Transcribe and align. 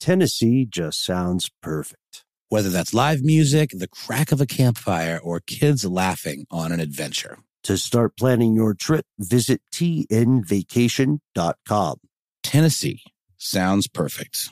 Tennessee 0.00 0.66
just 0.68 1.04
sounds 1.04 1.50
perfect. 1.62 2.24
Whether 2.48 2.70
that's 2.70 2.94
live 2.94 3.22
music, 3.22 3.70
the 3.72 3.88
crack 3.88 4.30
of 4.30 4.40
a 4.40 4.46
campfire, 4.46 5.18
or 5.22 5.40
kids 5.40 5.84
laughing 5.84 6.46
on 6.50 6.72
an 6.72 6.80
adventure. 6.80 7.38
To 7.64 7.76
start 7.76 8.16
planning 8.16 8.54
your 8.54 8.74
trip, 8.74 9.04
visit 9.18 9.60
tnvacation.com. 9.72 11.96
Tennessee 12.44 13.02
sounds 13.36 13.88
perfect. 13.88 14.50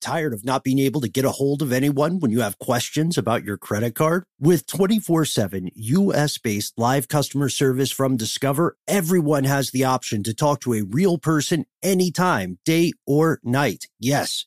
Tired 0.00 0.34
of 0.34 0.44
not 0.44 0.62
being 0.62 0.78
able 0.78 1.00
to 1.00 1.08
get 1.08 1.24
a 1.24 1.30
hold 1.30 1.62
of 1.62 1.72
anyone 1.72 2.20
when 2.20 2.30
you 2.30 2.40
have 2.40 2.58
questions 2.58 3.16
about 3.16 3.44
your 3.44 3.56
credit 3.56 3.94
card? 3.94 4.24
With 4.38 4.66
24 4.66 5.24
7 5.24 5.70
US 5.74 6.38
based 6.38 6.78
live 6.78 7.08
customer 7.08 7.48
service 7.48 7.90
from 7.90 8.16
Discover, 8.16 8.76
everyone 8.86 9.44
has 9.44 9.70
the 9.70 9.84
option 9.84 10.22
to 10.24 10.34
talk 10.34 10.60
to 10.60 10.74
a 10.74 10.82
real 10.82 11.18
person 11.18 11.64
anytime, 11.82 12.58
day 12.64 12.92
or 13.06 13.40
night. 13.42 13.86
Yes, 13.98 14.46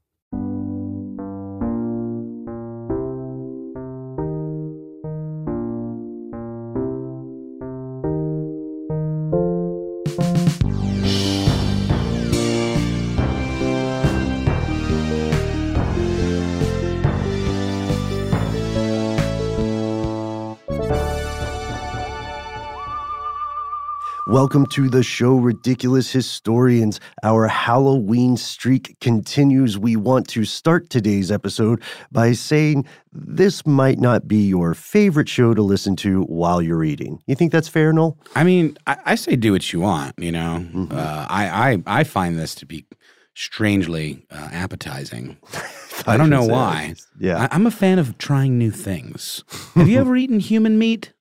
Welcome 24.41 24.65
to 24.71 24.89
the 24.89 25.03
show, 25.03 25.35
Ridiculous 25.35 26.11
Historians. 26.11 26.99
Our 27.21 27.47
Halloween 27.47 28.37
streak 28.37 28.99
continues. 28.99 29.77
We 29.77 29.95
want 29.95 30.27
to 30.29 30.45
start 30.45 30.89
today's 30.89 31.31
episode 31.31 31.79
by 32.11 32.31
saying 32.31 32.87
this 33.13 33.67
might 33.67 33.99
not 33.99 34.27
be 34.27 34.37
your 34.37 34.73
favorite 34.73 35.29
show 35.29 35.53
to 35.53 35.61
listen 35.61 35.95
to 35.97 36.23
while 36.23 36.59
you're 36.59 36.83
eating. 36.83 37.21
You 37.27 37.35
think 37.35 37.51
that's 37.51 37.67
fair, 37.67 37.93
Noel? 37.93 38.17
I 38.35 38.43
mean, 38.43 38.79
I, 38.87 38.97
I 39.05 39.13
say 39.13 39.35
do 39.35 39.51
what 39.51 39.71
you 39.71 39.81
want. 39.81 40.17
You 40.17 40.31
know, 40.31 40.65
mm-hmm. 40.73 40.87
uh, 40.91 41.27
I, 41.29 41.73
I 41.73 41.99
I 41.99 42.03
find 42.03 42.39
this 42.39 42.55
to 42.55 42.65
be 42.65 42.87
strangely 43.35 44.25
uh, 44.31 44.49
appetizing. 44.51 45.37
I 46.07 46.17
don't 46.17 46.31
know 46.31 46.47
why. 46.47 46.95
Yeah, 47.19 47.43
I, 47.43 47.55
I'm 47.55 47.67
a 47.67 47.71
fan 47.71 47.99
of 47.99 48.17
trying 48.17 48.57
new 48.57 48.71
things. 48.71 49.43
Have 49.75 49.87
you 49.87 49.99
ever 50.01 50.15
eaten 50.15 50.39
human 50.39 50.79
meat? 50.79 51.13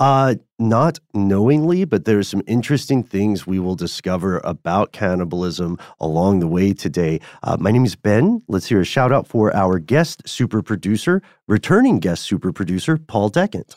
Uh, 0.00 0.34
not 0.58 0.98
knowingly, 1.14 1.84
but 1.84 2.04
there's 2.04 2.28
some 2.28 2.42
interesting 2.46 3.02
things 3.02 3.46
we 3.46 3.58
will 3.58 3.76
discover 3.76 4.40
about 4.42 4.92
cannibalism 4.92 5.78
along 6.00 6.40
the 6.40 6.48
way 6.48 6.72
today. 6.72 7.20
Uh, 7.42 7.56
my 7.60 7.70
name 7.70 7.84
is 7.84 7.94
Ben. 7.94 8.42
Let's 8.48 8.66
hear 8.66 8.80
a 8.80 8.84
shout 8.84 9.12
out 9.12 9.28
for 9.28 9.54
our 9.54 9.78
guest 9.78 10.22
super 10.26 10.62
producer, 10.62 11.22
returning 11.46 12.00
guest 12.00 12.22
super 12.24 12.52
producer, 12.52 12.96
Paul 12.96 13.28
Decant. 13.28 13.74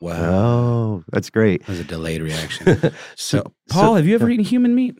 Wow. 0.00 0.34
Oh, 0.34 1.04
that's 1.10 1.30
great. 1.30 1.60
That 1.62 1.68
was 1.70 1.80
a 1.80 1.84
delayed 1.84 2.22
reaction. 2.22 2.92
so, 3.16 3.42
Paul, 3.70 3.92
so, 3.92 3.94
have 3.94 4.06
you 4.06 4.14
ever 4.14 4.28
eaten 4.28 4.44
human 4.44 4.74
meat? 4.74 4.96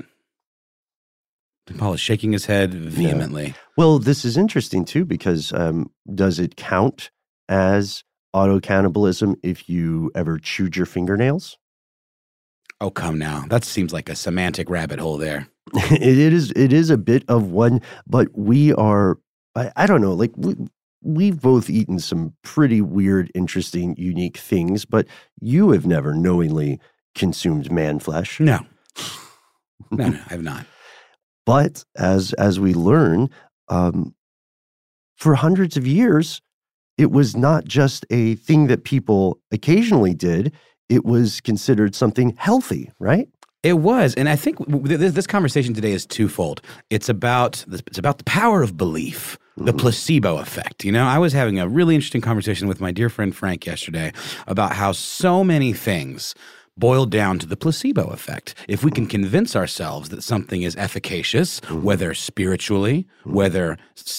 Paul 1.79 1.95
is 1.95 2.01
shaking 2.01 2.33
his 2.33 2.47
head 2.47 2.73
vehemently. 2.73 3.55
Well, 3.77 3.99
this 3.99 4.25
is 4.25 4.37
interesting 4.37 4.85
too 4.85 5.05
because 5.05 5.53
um, 5.53 5.91
does 6.15 6.39
it 6.39 6.57
count 6.57 7.11
as 7.49 8.05
auto 8.33 8.61
cannibalism 8.61 9.37
if 9.43 9.69
you 9.69 10.11
ever 10.15 10.39
chewed 10.39 10.77
your 10.77 10.87
fingernails? 10.87 11.57
Oh, 12.81 12.91
come 12.91 13.19
now. 13.19 13.45
That 13.49 13.65
seems 13.65 13.93
like 13.93 14.09
a 14.09 14.17
semantic 14.17 14.69
rabbit 14.69 14.99
hole 14.99 15.17
there. 15.17 15.49
it 15.75 16.03
is 16.19 16.53
it 16.55 16.73
is 16.73 16.91
a 16.91 16.99
bit 16.99 17.25
of 17.29 17.51
one, 17.51 17.81
but 18.07 18.29
we 18.37 18.73
are 18.75 19.19
I, 19.55 19.73
I 19.77 19.87
don't 19.87 20.01
know, 20.03 20.13
like 20.13 20.33
we 20.37 20.55
we've 21.03 21.41
both 21.41 21.71
eaten 21.71 21.99
some 21.99 22.35
pretty 22.43 22.81
weird, 22.81 23.31
interesting, 23.35 23.95
unique 23.97 24.37
things, 24.37 24.85
but 24.85 25.07
you 25.41 25.71
have 25.71 25.87
never 25.87 26.15
knowingly 26.15 26.81
consumed 27.15 27.71
man 27.71 27.99
flesh. 27.99 28.41
No. 28.41 28.61
No, 29.91 30.09
no, 30.09 30.19
I 30.27 30.31
have 30.31 30.43
not. 30.43 30.67
but 31.45 31.85
as 31.97 32.33
as 32.35 32.59
we 32.59 32.75
learn, 32.75 33.29
um, 33.69 34.15
for 35.17 35.35
hundreds 35.37 35.77
of 35.77 35.87
years, 35.87 36.41
it 36.99 37.11
was 37.11 37.37
not 37.37 37.65
just 37.65 38.07
a 38.11 38.37
thing 38.37 38.67
that 38.69 38.85
people 38.85 39.39
occasionally 39.53 40.15
did, 40.15 40.53
it 40.89 41.05
was 41.05 41.41
considered 41.41 41.95
something 41.95 42.35
healthy, 42.37 42.91
right? 42.99 43.29
It 43.63 43.79
was, 43.79 44.15
and 44.15 44.29
I 44.29 44.37
think 44.37 44.59
this 44.69 45.27
conversation 45.27 45.75
today 45.75 45.93
is 45.93 46.07
twofold. 46.07 46.63
It's 46.89 47.09
about 47.09 47.65
it's 47.69 47.99
about 47.99 48.19
the 48.19 48.25
power 48.25 48.63
of 48.63 48.77
belief, 48.77 49.37
the 49.57 49.73
mm-hmm. 49.73 49.79
placebo 49.79 50.39
effect. 50.39 50.85
You 50.85 50.93
know, 50.93 51.05
I 51.05 51.19
was 51.19 51.33
having 51.33 51.59
a 51.59 51.67
really 51.67 51.97
interesting 51.97 52.21
conversation 52.21 52.69
with 52.69 52.81
my 52.81 52.93
dear 52.93 53.09
friend 53.09 53.35
Frank 53.35 53.67
yesterday 53.67 54.13
about 54.47 54.73
how 54.75 54.93
so 54.93 55.43
many 55.43 55.73
things 55.73 56.35
boil 56.79 57.07
down 57.07 57.39
to 57.41 57.47
the 57.47 57.57
placebo 57.57 58.05
effect. 58.09 58.55
If 58.69 58.85
we 58.85 58.91
can 58.91 59.07
convince 59.07 59.57
ourselves 59.57 60.11
that 60.11 60.23
something 60.23 60.63
is 60.63 60.77
efficacious, 60.77 61.61
mm-hmm. 61.61 61.83
whether 61.83 62.15
spiritually, 62.15 63.07
mm-hmm. 63.21 63.35
whether 63.35 63.79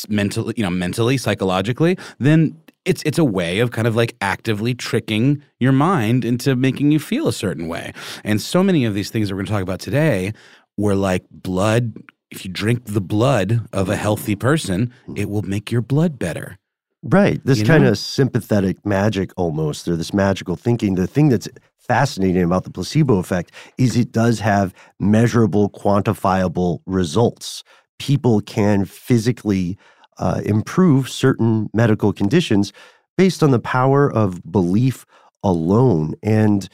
mentally, 0.10 0.56
you 0.58 0.64
know, 0.64 0.70
mentally, 0.72 1.18
psychologically, 1.18 1.98
then 2.20 2.60
it's 2.88 3.03
it's 3.03 3.18
a 3.18 3.25
way 3.25 3.59
of 3.59 3.72
kind 3.72 3.88
of 3.88 3.96
like 3.96 4.16
actively 4.22 4.74
tricking 4.74 5.44
your 5.59 5.72
mind 5.72 6.25
into 6.25 6.56
making 6.56 6.92
you 6.92 7.00
feel 7.00 7.28
a 7.28 7.34
certain 7.34 7.68
way. 7.68 7.94
And 8.24 8.42
so 8.42 8.64
many 8.64 8.86
of 8.86 8.94
these 8.94 9.09
things 9.09 9.28
that 9.28 9.36
we're 9.36 9.40
going 9.40 9.48
to 9.48 9.52
talk 9.52 9.62
about 9.62 9.80
today 9.80 10.34
were 10.78 10.96
like 10.96 11.25
blood. 11.30 11.94
If 12.31 12.44
you 12.44 12.52
drink 12.52 12.86
the 12.86 13.02
blood 13.02 13.68
of 13.72 13.90
a 13.90 13.96
healthy 13.96 14.36
person, 14.36 14.94
it 15.16 15.30
will 15.30 15.44
make 15.44 15.72
your 15.72 15.81
blood 15.81 16.20
better. 16.20 16.58
Right. 17.03 17.40
This 17.46 17.59
you 17.59 17.66
kind 17.66 17.84
know? 17.84 17.92
of 17.92 17.98
sympathetic 17.98 18.86
magic 18.86 19.31
almost, 19.38 19.88
or 19.88 19.96
this 19.96 20.14
magical 20.14 20.56
thinking. 20.56 20.96
The 20.96 21.08
thing 21.08 21.30
that's 21.30 21.48
fascinating 21.80 22.44
about 22.44 22.64
the 22.66 22.69
placebo 22.69 23.18
effect 23.18 23.52
is 23.78 23.96
it 23.96 24.12
does 24.12 24.40
have 24.42 24.74
measurable, 25.00 25.69
quantifiable 25.69 26.80
results. 26.86 27.64
People 27.98 28.42
can 28.42 28.84
physically 28.84 29.78
uh, 30.20 30.42
improve 30.46 31.10
certain 31.10 31.70
medical 31.74 32.14
conditions 32.14 32.74
based 33.18 33.42
on 33.42 33.52
the 33.52 33.60
power 33.60 34.12
of 34.12 34.42
belief 34.52 35.06
alone. 35.44 36.14
And 36.22 36.69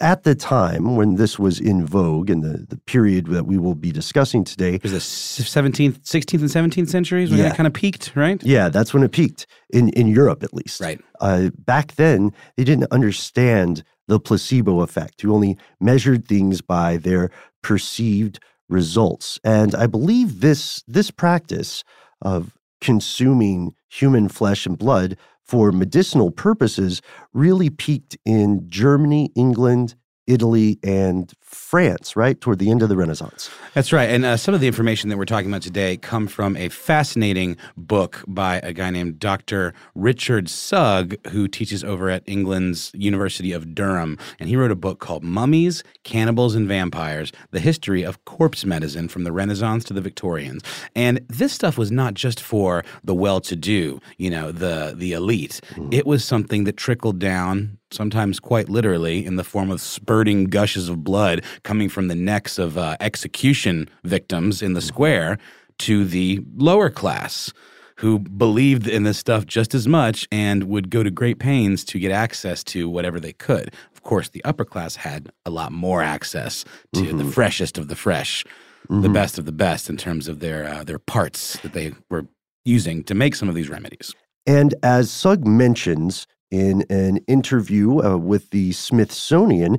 at 0.00 0.24
the 0.24 0.34
time 0.34 0.96
when 0.96 1.16
this 1.16 1.38
was 1.38 1.60
in 1.60 1.86
vogue 1.86 2.30
in 2.30 2.40
the, 2.40 2.66
the 2.68 2.76
period 2.76 3.26
that 3.26 3.46
we 3.46 3.58
will 3.58 3.74
be 3.74 3.92
discussing 3.92 4.42
today. 4.42 4.74
It 4.74 4.82
was 4.82 4.92
the 4.92 4.98
17th, 4.98 6.00
16th, 6.00 6.40
and 6.40 6.72
17th 6.72 6.88
centuries 6.88 7.30
when 7.30 7.38
yeah. 7.38 7.52
it 7.52 7.56
kind 7.56 7.66
of 7.66 7.72
peaked, 7.72 8.12
right? 8.16 8.42
Yeah, 8.42 8.68
that's 8.68 8.94
when 8.94 9.02
it 9.02 9.12
peaked, 9.12 9.46
in, 9.70 9.90
in 9.90 10.08
Europe 10.08 10.42
at 10.42 10.54
least. 10.54 10.80
Right. 10.80 11.00
Uh, 11.20 11.50
back 11.58 11.94
then, 11.94 12.32
they 12.56 12.64
didn't 12.64 12.90
understand 12.90 13.84
the 14.08 14.18
placebo 14.18 14.80
effect. 14.80 15.22
You 15.22 15.32
only 15.34 15.56
measured 15.80 16.26
things 16.26 16.60
by 16.60 16.96
their 16.96 17.30
perceived 17.62 18.40
results. 18.68 19.38
And 19.44 19.74
I 19.74 19.86
believe 19.86 20.40
this, 20.40 20.82
this 20.88 21.10
practice 21.10 21.84
of 22.20 22.56
consuming 22.82 23.74
human 23.88 24.28
flesh 24.28 24.66
and 24.66 24.76
blood 24.76 25.16
for 25.44 25.72
medicinal 25.72 26.30
purposes 26.30 27.00
really 27.32 27.70
peaked 27.70 28.18
in 28.26 28.68
Germany, 28.68 29.30
England, 29.36 29.94
Italy 30.26 30.78
and 30.82 31.32
France, 31.40 32.16
right? 32.16 32.40
Toward 32.40 32.58
the 32.58 32.70
end 32.70 32.82
of 32.82 32.88
the 32.88 32.96
Renaissance. 32.96 33.50
That's 33.74 33.92
right. 33.92 34.08
And 34.08 34.24
uh, 34.24 34.36
some 34.36 34.54
of 34.54 34.60
the 34.60 34.66
information 34.66 35.10
that 35.10 35.16
we're 35.16 35.24
talking 35.24 35.50
about 35.50 35.62
today 35.62 35.96
come 35.96 36.26
from 36.26 36.56
a 36.56 36.68
fascinating 36.68 37.56
book 37.76 38.22
by 38.26 38.56
a 38.60 38.72
guy 38.72 38.90
named 38.90 39.18
Dr. 39.18 39.74
Richard 39.94 40.48
Sugg, 40.48 41.16
who 41.28 41.48
teaches 41.48 41.82
over 41.82 42.08
at 42.08 42.22
England's 42.26 42.92
University 42.94 43.52
of 43.52 43.74
Durham. 43.74 44.18
And 44.38 44.48
he 44.48 44.56
wrote 44.56 44.70
a 44.70 44.76
book 44.76 45.00
called 45.00 45.24
Mummies, 45.24 45.82
Cannibals, 46.04 46.54
and 46.54 46.68
Vampires 46.68 47.32
The 47.50 47.60
History 47.60 48.02
of 48.02 48.24
Corpse 48.24 48.64
Medicine 48.64 49.08
from 49.08 49.24
the 49.24 49.32
Renaissance 49.32 49.84
to 49.84 49.92
the 49.92 50.00
Victorians. 50.00 50.62
And 50.94 51.20
this 51.28 51.52
stuff 51.52 51.76
was 51.76 51.90
not 51.90 52.14
just 52.14 52.40
for 52.40 52.84
the 53.02 53.14
well 53.14 53.40
to 53.40 53.56
do, 53.56 54.00
you 54.18 54.30
know, 54.30 54.52
the, 54.52 54.94
the 54.96 55.12
elite. 55.12 55.60
Mm. 55.74 55.92
It 55.92 56.06
was 56.06 56.24
something 56.24 56.64
that 56.64 56.76
trickled 56.76 57.18
down 57.18 57.78
sometimes 57.92 58.40
quite 58.40 58.68
literally, 58.68 59.24
in 59.24 59.36
the 59.36 59.44
form 59.44 59.70
of 59.70 59.80
spurting 59.80 60.44
gushes 60.44 60.88
of 60.88 61.04
blood 61.04 61.44
coming 61.62 61.88
from 61.88 62.08
the 62.08 62.14
necks 62.14 62.58
of 62.58 62.78
uh, 62.78 62.96
execution 63.00 63.88
victims 64.04 64.62
in 64.62 64.72
the 64.72 64.80
square 64.80 65.38
to 65.78 66.04
the 66.04 66.40
lower 66.56 66.90
class 66.90 67.52
who 67.96 68.18
believed 68.18 68.88
in 68.88 69.04
this 69.04 69.18
stuff 69.18 69.46
just 69.46 69.74
as 69.74 69.86
much 69.86 70.26
and 70.32 70.64
would 70.64 70.90
go 70.90 71.02
to 71.02 71.10
great 71.10 71.38
pains 71.38 71.84
to 71.84 71.98
get 71.98 72.10
access 72.10 72.64
to 72.64 72.88
whatever 72.88 73.20
they 73.20 73.32
could. 73.32 73.72
Of 73.94 74.02
course, 74.02 74.30
the 74.30 74.44
upper 74.44 74.64
class 74.64 74.96
had 74.96 75.30
a 75.46 75.50
lot 75.50 75.70
more 75.70 76.02
access 76.02 76.64
to 76.94 77.00
mm-hmm. 77.00 77.18
the 77.18 77.24
freshest 77.24 77.78
of 77.78 77.88
the 77.88 77.94
fresh, 77.94 78.44
mm-hmm. 78.88 79.02
the 79.02 79.08
best 79.08 79.38
of 79.38 79.44
the 79.44 79.52
best 79.52 79.88
in 79.88 79.96
terms 79.96 80.26
of 80.26 80.40
their 80.40 80.64
uh, 80.64 80.84
their 80.84 80.98
parts 80.98 81.58
that 81.60 81.74
they 81.74 81.92
were 82.10 82.26
using 82.64 83.04
to 83.04 83.14
make 83.14 83.34
some 83.34 83.48
of 83.48 83.54
these 83.54 83.68
remedies. 83.68 84.14
And 84.46 84.74
as 84.82 85.10
Sugg 85.10 85.46
mentions, 85.46 86.26
in 86.52 86.84
an 86.90 87.16
interview 87.26 88.00
uh, 88.04 88.16
with 88.16 88.50
the 88.50 88.70
Smithsonian, 88.72 89.78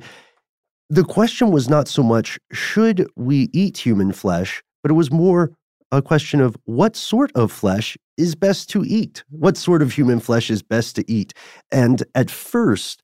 the 0.90 1.04
question 1.04 1.50
was 1.50 1.68
not 1.68 1.88
so 1.88 2.02
much 2.02 2.38
should 2.52 3.08
we 3.16 3.48
eat 3.54 3.78
human 3.78 4.12
flesh, 4.12 4.62
but 4.82 4.90
it 4.90 4.94
was 4.94 5.10
more 5.10 5.52
a 5.92 6.02
question 6.02 6.40
of 6.40 6.56
what 6.64 6.96
sort 6.96 7.30
of 7.36 7.52
flesh 7.52 7.96
is 8.16 8.34
best 8.34 8.68
to 8.70 8.84
eat? 8.84 9.24
What 9.30 9.56
sort 9.56 9.80
of 9.80 9.92
human 9.92 10.18
flesh 10.18 10.50
is 10.50 10.62
best 10.62 10.96
to 10.96 11.10
eat? 11.10 11.32
And 11.70 12.02
at 12.14 12.30
first, 12.30 13.02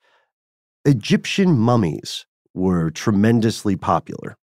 Egyptian 0.85 1.57
mummies 1.57 2.27
were 2.53 2.91
tremendously 2.91 3.77
popular. 3.77 4.37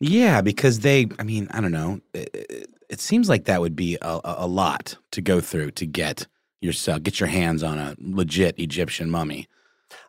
Yeah, 0.00 0.40
because 0.40 0.80
they, 0.80 1.08
I 1.18 1.24
mean, 1.24 1.48
I 1.50 1.60
don't 1.60 1.72
know. 1.72 2.00
It, 2.14 2.70
it 2.88 3.00
seems 3.00 3.28
like 3.28 3.44
that 3.44 3.60
would 3.60 3.76
be 3.76 3.98
a, 4.00 4.20
a 4.24 4.46
lot 4.46 4.96
to 5.12 5.20
go 5.20 5.40
through 5.40 5.72
to 5.72 5.86
get 5.86 6.26
yourself, 6.60 7.02
get 7.02 7.20
your 7.20 7.28
hands 7.28 7.62
on 7.62 7.78
a 7.78 7.94
legit 7.98 8.58
Egyptian 8.58 9.10
mummy 9.10 9.48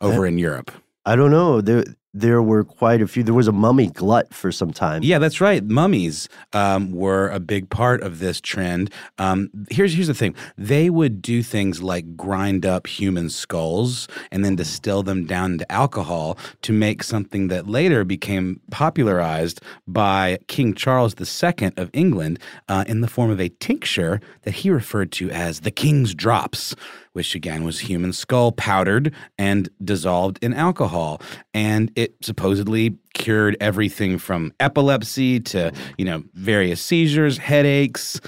over 0.01 0.25
I, 0.25 0.29
in 0.29 0.37
Europe. 0.37 0.71
I 1.05 1.15
don't 1.15 1.31
know. 1.31 1.61
There, 1.61 1.83
there 2.13 2.41
were 2.41 2.63
quite 2.63 3.01
a 3.01 3.07
few. 3.07 3.23
There 3.23 3.33
was 3.33 3.47
a 3.47 3.51
mummy 3.51 3.87
glut 3.87 4.33
for 4.33 4.51
some 4.51 4.71
time. 4.71 5.03
Yeah, 5.03 5.19
that's 5.19 5.39
right. 5.39 5.63
Mummies 5.63 6.27
um, 6.53 6.91
were 6.91 7.29
a 7.29 7.39
big 7.39 7.69
part 7.69 8.01
of 8.01 8.19
this 8.19 8.41
trend. 8.41 8.91
Um, 9.17 9.49
here's 9.69 9.93
here's 9.93 10.07
the 10.07 10.13
thing: 10.13 10.35
they 10.57 10.89
would 10.89 11.21
do 11.21 11.43
things 11.43 11.81
like 11.81 12.17
grind 12.17 12.65
up 12.65 12.87
human 12.87 13.29
skulls 13.29 14.07
and 14.31 14.43
then 14.43 14.55
distill 14.55 15.03
them 15.03 15.25
down 15.25 15.53
into 15.53 15.71
alcohol 15.71 16.37
to 16.63 16.73
make 16.73 17.03
something 17.03 17.47
that 17.49 17.67
later 17.67 18.03
became 18.03 18.59
popularized 18.71 19.61
by 19.87 20.39
King 20.47 20.73
Charles 20.73 21.15
II 21.19 21.71
of 21.77 21.89
England 21.93 22.39
uh, 22.67 22.85
in 22.87 23.01
the 23.01 23.07
form 23.07 23.29
of 23.29 23.39
a 23.39 23.49
tincture 23.49 24.19
that 24.43 24.55
he 24.55 24.69
referred 24.69 25.11
to 25.13 25.29
as 25.29 25.61
the 25.61 25.71
King's 25.71 26.13
Drops 26.15 26.75
which 27.13 27.35
again 27.35 27.63
was 27.63 27.79
human 27.79 28.13
skull 28.13 28.51
powdered 28.51 29.13
and 29.37 29.69
dissolved 29.83 30.39
in 30.41 30.53
alcohol. 30.53 31.21
And 31.53 31.91
it 31.99 32.15
supposedly 32.21 32.95
cured 33.13 33.57
everything 33.59 34.17
from 34.17 34.53
epilepsy 34.61 35.41
to, 35.41 35.73
you 35.97 36.05
know, 36.05 36.23
various 36.33 36.81
seizures, 36.81 37.37
headaches, 37.37 38.21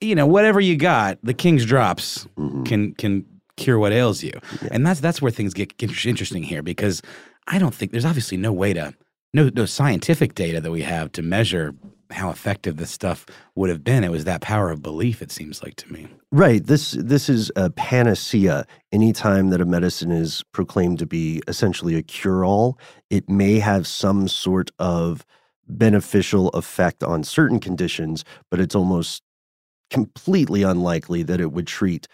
you 0.00 0.14
know, 0.14 0.26
whatever 0.26 0.58
you 0.58 0.76
got, 0.76 1.18
the 1.22 1.34
king's 1.34 1.66
drops 1.66 2.26
mm-hmm. 2.38 2.62
can 2.64 2.94
can 2.94 3.26
cure 3.58 3.78
what 3.78 3.92
ails 3.92 4.22
you. 4.22 4.32
Yeah. 4.62 4.68
And 4.72 4.86
that's 4.86 5.00
that's 5.00 5.20
where 5.20 5.30
things 5.30 5.52
get 5.52 5.74
interesting 5.82 6.42
here 6.42 6.62
because 6.62 7.02
I 7.46 7.58
don't 7.58 7.74
think 7.74 7.92
there's 7.92 8.06
obviously 8.06 8.38
no 8.38 8.52
way 8.52 8.72
to 8.72 8.94
no 9.34 9.50
no 9.54 9.66
scientific 9.66 10.34
data 10.34 10.62
that 10.62 10.70
we 10.70 10.82
have 10.82 11.12
to 11.12 11.22
measure 11.22 11.74
how 12.10 12.30
effective 12.30 12.78
this 12.78 12.90
stuff 12.90 13.26
would 13.54 13.68
have 13.68 13.84
been. 13.84 14.02
It 14.02 14.10
was 14.10 14.24
that 14.24 14.40
power 14.40 14.70
of 14.70 14.82
belief, 14.82 15.20
it 15.20 15.30
seems 15.30 15.62
like 15.62 15.76
to 15.76 15.92
me. 15.92 16.08
Right. 16.34 16.66
This 16.66 16.96
this 16.98 17.28
is 17.28 17.52
a 17.54 17.70
panacea. 17.70 18.66
Anytime 18.90 19.50
that 19.50 19.60
a 19.60 19.64
medicine 19.64 20.10
is 20.10 20.42
proclaimed 20.50 20.98
to 20.98 21.06
be 21.06 21.40
essentially 21.46 21.94
a 21.94 22.02
cure-all, 22.02 22.76
it 23.08 23.28
may 23.28 23.60
have 23.60 23.86
some 23.86 24.26
sort 24.26 24.72
of 24.80 25.24
beneficial 25.68 26.48
effect 26.48 27.04
on 27.04 27.22
certain 27.22 27.60
conditions, 27.60 28.24
but 28.50 28.58
it's 28.58 28.74
almost 28.74 29.22
completely 29.90 30.64
unlikely 30.64 31.22
that 31.22 31.40
it 31.40 31.52
would 31.52 31.68
treat 31.68 32.08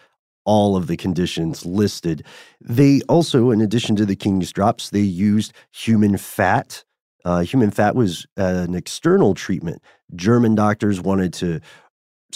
all 0.45 0.75
of 0.77 0.85
the 0.85 0.97
conditions 0.97 1.65
listed. 1.65 2.23
They 2.61 3.01
also, 3.09 3.49
in 3.49 3.59
addition 3.59 3.95
to 3.95 4.05
the 4.05 4.15
king's 4.15 4.51
drops, 4.51 4.91
they 4.91 5.01
used 5.01 5.51
human 5.71 6.17
fat 6.17 6.83
uh, 7.25 7.41
human 7.41 7.71
fat 7.71 7.95
was 7.95 8.25
uh, 8.37 8.65
an 8.67 8.75
external 8.75 9.33
treatment. 9.33 9.81
German 10.15 10.55
doctors 10.55 10.99
wanted 11.01 11.33
to 11.33 11.59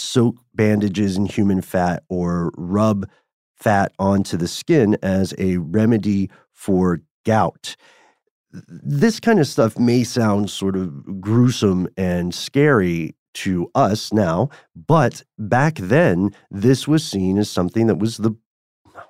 soak 0.00 0.36
bandages 0.54 1.16
in 1.16 1.26
human 1.26 1.60
fat 1.60 2.02
or 2.08 2.52
rub 2.56 3.08
fat 3.56 3.92
onto 3.98 4.36
the 4.36 4.48
skin 4.48 4.96
as 5.02 5.34
a 5.38 5.56
remedy 5.58 6.30
for 6.52 7.00
gout. 7.24 7.76
This 8.52 9.20
kind 9.20 9.40
of 9.40 9.46
stuff 9.46 9.78
may 9.78 10.04
sound 10.04 10.50
sort 10.50 10.76
of 10.76 11.20
gruesome 11.20 11.88
and 11.96 12.34
scary 12.34 13.14
to 13.34 13.70
us 13.74 14.12
now, 14.12 14.48
but 14.74 15.22
back 15.38 15.74
then, 15.76 16.30
this 16.50 16.88
was 16.88 17.04
seen 17.04 17.36
as 17.36 17.50
something 17.50 17.86
that 17.86 17.98
was 17.98 18.16
the, 18.16 18.32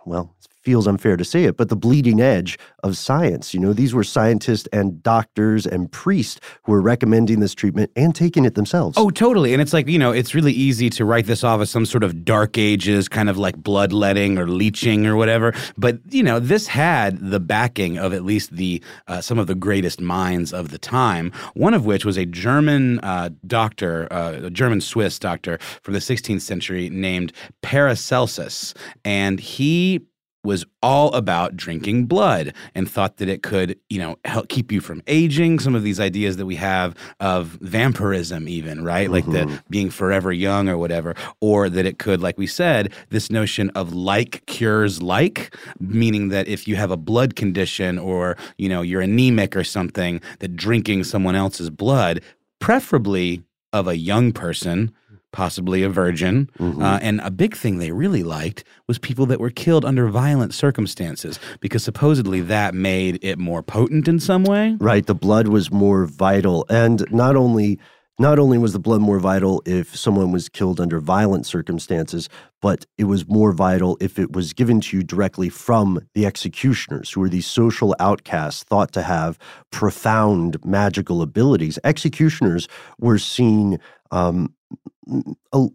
well, 0.04 0.34
feels 0.66 0.88
unfair 0.88 1.16
to 1.16 1.24
say 1.24 1.44
it, 1.44 1.56
but 1.56 1.68
the 1.68 1.76
bleeding 1.76 2.20
edge 2.20 2.58
of 2.82 2.96
science. 2.96 3.54
You 3.54 3.60
know, 3.60 3.72
these 3.72 3.94
were 3.94 4.02
scientists 4.02 4.66
and 4.72 5.00
doctors 5.00 5.64
and 5.64 5.90
priests 5.92 6.40
who 6.64 6.72
were 6.72 6.80
recommending 6.80 7.38
this 7.38 7.54
treatment 7.54 7.92
and 7.94 8.12
taking 8.12 8.44
it 8.44 8.56
themselves. 8.56 8.98
Oh, 8.98 9.10
totally. 9.10 9.52
And 9.52 9.62
it's 9.62 9.72
like, 9.72 9.86
you 9.86 9.96
know, 9.96 10.10
it's 10.10 10.34
really 10.34 10.52
easy 10.52 10.90
to 10.90 11.04
write 11.04 11.26
this 11.26 11.44
off 11.44 11.60
as 11.60 11.70
some 11.70 11.86
sort 11.86 12.02
of 12.02 12.24
dark 12.24 12.58
ages, 12.58 13.08
kind 13.08 13.30
of 13.30 13.38
like 13.38 13.56
bloodletting 13.56 14.38
or 14.38 14.48
leeching 14.48 15.06
or 15.06 15.14
whatever. 15.14 15.54
But, 15.78 16.00
you 16.10 16.24
know, 16.24 16.40
this 16.40 16.66
had 16.66 17.30
the 17.30 17.38
backing 17.38 17.96
of 17.96 18.12
at 18.12 18.24
least 18.24 18.56
the 18.56 18.82
uh, 19.06 19.20
some 19.20 19.38
of 19.38 19.46
the 19.46 19.54
greatest 19.54 20.00
minds 20.00 20.52
of 20.52 20.70
the 20.70 20.78
time, 20.78 21.30
one 21.54 21.74
of 21.74 21.86
which 21.86 22.04
was 22.04 22.16
a 22.16 22.26
German 22.26 22.98
uh, 23.04 23.30
doctor, 23.46 24.12
uh, 24.12 24.46
a 24.46 24.50
German 24.50 24.80
Swiss 24.80 25.20
doctor 25.20 25.58
from 25.82 25.94
the 25.94 26.00
16th 26.00 26.40
century 26.40 26.90
named 26.90 27.32
Paracelsus. 27.62 28.74
And 29.04 29.38
he 29.38 30.00
was 30.46 30.64
all 30.82 31.12
about 31.12 31.56
drinking 31.56 32.06
blood 32.06 32.54
and 32.74 32.90
thought 32.90 33.18
that 33.18 33.28
it 33.28 33.42
could, 33.42 33.78
you 33.90 33.98
know, 33.98 34.16
help 34.24 34.48
keep 34.48 34.72
you 34.72 34.80
from 34.80 35.02
aging. 35.06 35.58
Some 35.58 35.74
of 35.74 35.82
these 35.82 36.00
ideas 36.00 36.36
that 36.38 36.46
we 36.46 36.56
have 36.56 36.94
of 37.20 37.58
vampirism, 37.60 38.48
even, 38.48 38.84
right? 38.84 39.10
Mm-hmm. 39.10 39.12
Like 39.12 39.26
the 39.26 39.44
mm-hmm. 39.44 39.56
being 39.68 39.90
forever 39.90 40.32
young 40.32 40.68
or 40.68 40.78
whatever, 40.78 41.14
or 41.40 41.68
that 41.68 41.84
it 41.84 41.98
could, 41.98 42.20
like 42.22 42.38
we 42.38 42.46
said, 42.46 42.92
this 43.10 43.30
notion 43.30 43.70
of 43.70 43.92
like 43.92 44.46
cures 44.46 45.02
like, 45.02 45.54
meaning 45.78 46.28
that 46.28 46.48
if 46.48 46.66
you 46.66 46.76
have 46.76 46.90
a 46.90 46.96
blood 46.96 47.36
condition 47.36 47.98
or, 47.98 48.36
you 48.56 48.68
know, 48.68 48.82
you're 48.82 49.02
anemic 49.02 49.56
or 49.56 49.64
something, 49.64 50.20
that 50.38 50.56
drinking 50.56 51.04
someone 51.04 51.34
else's 51.34 51.68
blood, 51.68 52.22
preferably 52.60 53.42
of 53.72 53.88
a 53.88 53.96
young 53.96 54.32
person, 54.32 54.92
possibly 55.36 55.82
a 55.82 55.90
virgin. 55.90 56.48
Mm-hmm. 56.58 56.82
Uh, 56.82 56.98
and 57.02 57.20
a 57.20 57.30
big 57.30 57.54
thing 57.54 57.76
they 57.76 57.92
really 57.92 58.22
liked 58.22 58.64
was 58.88 58.98
people 58.98 59.26
that 59.26 59.38
were 59.38 59.50
killed 59.50 59.84
under 59.84 60.08
violent 60.08 60.54
circumstances 60.54 61.38
because 61.60 61.84
supposedly 61.84 62.40
that 62.40 62.74
made 62.74 63.18
it 63.22 63.38
more 63.38 63.62
potent 63.62 64.08
in 64.08 64.18
some 64.18 64.44
way. 64.44 64.78
Right. 64.80 65.04
The 65.04 65.14
blood 65.14 65.48
was 65.48 65.70
more 65.70 66.06
vital. 66.06 66.64
And 66.70 67.04
not 67.12 67.36
only. 67.36 67.78
Not 68.18 68.38
only 68.38 68.56
was 68.56 68.72
the 68.72 68.78
blood 68.78 69.02
more 69.02 69.20
vital 69.20 69.62
if 69.66 69.94
someone 69.94 70.32
was 70.32 70.48
killed 70.48 70.80
under 70.80 71.00
violent 71.00 71.44
circumstances, 71.44 72.30
but 72.62 72.86
it 72.96 73.04
was 73.04 73.28
more 73.28 73.52
vital 73.52 73.98
if 74.00 74.18
it 74.18 74.32
was 74.32 74.54
given 74.54 74.80
to 74.80 74.96
you 74.96 75.02
directly 75.02 75.50
from 75.50 76.00
the 76.14 76.24
executioners, 76.24 77.10
who 77.10 77.20
were 77.20 77.28
these 77.28 77.46
social 77.46 77.94
outcasts 78.00 78.62
thought 78.62 78.90
to 78.92 79.02
have 79.02 79.38
profound 79.70 80.56
magical 80.64 81.20
abilities. 81.20 81.78
Executioners 81.84 82.68
were 82.98 83.18
seen 83.18 83.78
um, 84.10 84.54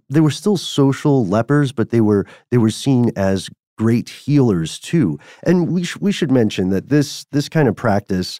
they 0.09 0.19
were 0.19 0.31
still 0.31 0.57
social 0.57 1.25
lepers, 1.25 1.71
but 1.71 1.89
they 1.89 2.01
were 2.01 2.25
they 2.49 2.57
were 2.57 2.69
seen 2.69 3.11
as 3.15 3.49
great 3.77 4.09
healers 4.09 4.79
too. 4.79 5.17
And 5.43 5.71
we 5.71 5.83
sh- 5.83 5.97
we 5.99 6.11
should 6.11 6.31
mention 6.31 6.69
that 6.69 6.89
this 6.89 7.25
this 7.31 7.49
kind 7.49 7.67
of 7.67 7.75
practice, 7.75 8.39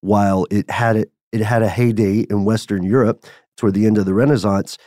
while 0.00 0.46
it 0.50 0.70
had 0.70 0.96
it 0.96 1.12
it 1.32 1.40
had 1.40 1.62
a 1.62 1.68
heyday 1.68 2.20
in 2.30 2.44
Western 2.44 2.82
Europe 2.82 3.24
toward 3.56 3.74
the 3.74 3.86
end 3.86 3.98
of 3.98 4.04
the 4.04 4.14
Renaissance, 4.14 4.78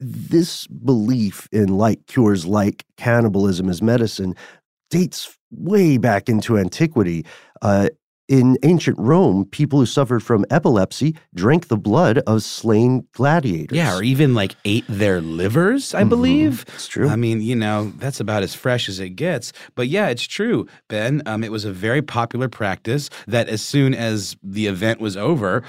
this 0.00 0.66
belief 0.66 1.48
in 1.52 1.68
like 1.68 2.06
cures 2.06 2.46
like 2.46 2.84
cannibalism 2.96 3.68
as 3.68 3.82
medicine 3.82 4.34
dates 4.90 5.38
way 5.50 5.98
back 5.98 6.28
into 6.28 6.58
antiquity. 6.58 7.24
Uh, 7.60 7.88
in 8.28 8.56
ancient 8.62 8.98
Rome, 8.98 9.44
people 9.46 9.78
who 9.78 9.86
suffered 9.86 10.20
from 10.20 10.44
epilepsy 10.50 11.16
drank 11.34 11.68
the 11.68 11.76
blood 11.76 12.18
of 12.18 12.42
slain 12.42 13.06
gladiators. 13.12 13.76
Yeah, 13.76 13.96
or 13.96 14.02
even 14.02 14.34
like 14.34 14.54
ate 14.64 14.84
their 14.88 15.20
livers, 15.20 15.94
I 15.94 16.04
believe. 16.04 16.64
It's 16.74 16.88
true. 16.88 17.08
I 17.08 17.16
mean, 17.16 17.42
you 17.42 17.56
know, 17.56 17.92
that's 17.96 18.20
about 18.20 18.42
as 18.42 18.54
fresh 18.54 18.88
as 18.88 19.00
it 19.00 19.10
gets. 19.10 19.52
But 19.74 19.88
yeah, 19.88 20.08
it's 20.08 20.26
true, 20.26 20.66
Ben. 20.88 21.22
Um, 21.26 21.44
it 21.44 21.52
was 21.52 21.64
a 21.64 21.72
very 21.72 22.02
popular 22.02 22.48
practice 22.48 23.10
that 23.26 23.48
as 23.48 23.62
soon 23.62 23.94
as 23.94 24.36
the 24.42 24.66
event 24.66 25.00
was 25.00 25.16
over, 25.16 25.62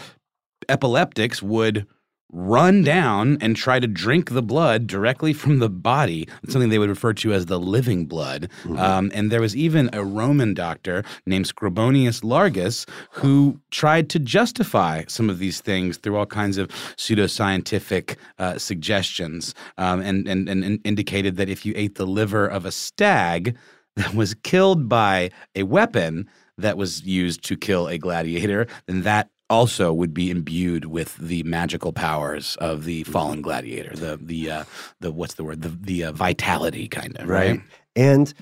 epileptics 0.70 1.42
would 1.42 1.86
run 2.34 2.82
down 2.82 3.38
and 3.40 3.56
try 3.56 3.80
to 3.80 3.88
drink 3.88 4.32
the 4.32 4.42
blood 4.42 4.88
directly 4.88 5.34
from 5.34 5.60
the 5.60 5.70
body, 5.70 6.28
something 6.50 6.70
they 6.70 6.80
would 6.80 6.90
refer 6.90 7.14
to 7.14 7.32
as 7.32 7.46
the 7.46 7.60
living 7.60 8.06
blood. 8.06 8.50
Um, 8.80 9.12
and 9.14 9.32
there 9.32 9.40
was 9.40 9.56
even 9.56 9.90
a 9.94 10.04
Roman 10.04 10.54
doctor 10.54 11.04
named 11.28 11.46
Scribonius 11.46 12.24
Largus 12.24 12.90
who 13.12 13.60
tried 13.70 14.10
to 14.10 14.20
justify 14.20 15.04
some 15.08 15.30
of 15.30 15.38
these 15.38 15.62
things 15.62 15.98
through 15.98 16.18
all 16.18 16.26
kinds 16.26 16.58
of 16.58 16.70
pseudoscientific 16.98 18.18
uh, 18.40 18.58
suggestions 18.58 19.54
um, 19.78 20.02
and, 20.02 20.28
and 20.28 20.50
and 20.50 20.80
indicated 20.84 21.38
that 21.38 21.50
if 21.50 21.66
you 21.66 21.74
ate 21.76 21.96
the 21.96 22.08
liver 22.08 22.48
of 22.48 22.66
a 22.66 22.72
stag 22.72 23.56
that 23.96 24.14
was 24.16 24.34
killed 24.34 24.90
by 24.90 25.30
a 25.56 25.64
weapon 25.64 26.28
that 26.58 26.78
was 26.78 27.04
used 27.04 27.44
to 27.44 27.58
kill 27.58 27.88
a 27.88 27.98
gladiator, 27.98 28.68
then 28.88 29.02
that 29.02 29.30
also 29.50 29.94
would 29.94 30.14
be 30.14 30.32
imbued 30.32 30.86
with 30.86 31.18
the 31.18 31.44
magical 31.44 31.94
powers 31.94 32.56
of 32.58 32.86
the 32.86 33.04
fallen 33.04 33.42
gladiator. 33.42 33.96
The 33.96 34.18
the 34.22 34.52
uh, 34.52 34.64
the 35.00 35.12
what's 35.12 35.36
the 35.36 35.44
word? 35.44 35.62
The 35.62 35.70
the 35.70 36.04
uh, 36.06 36.12
vitality 36.12 36.88
kind 36.88 37.18
of 37.18 37.28
right. 37.28 37.62
And 37.96 38.34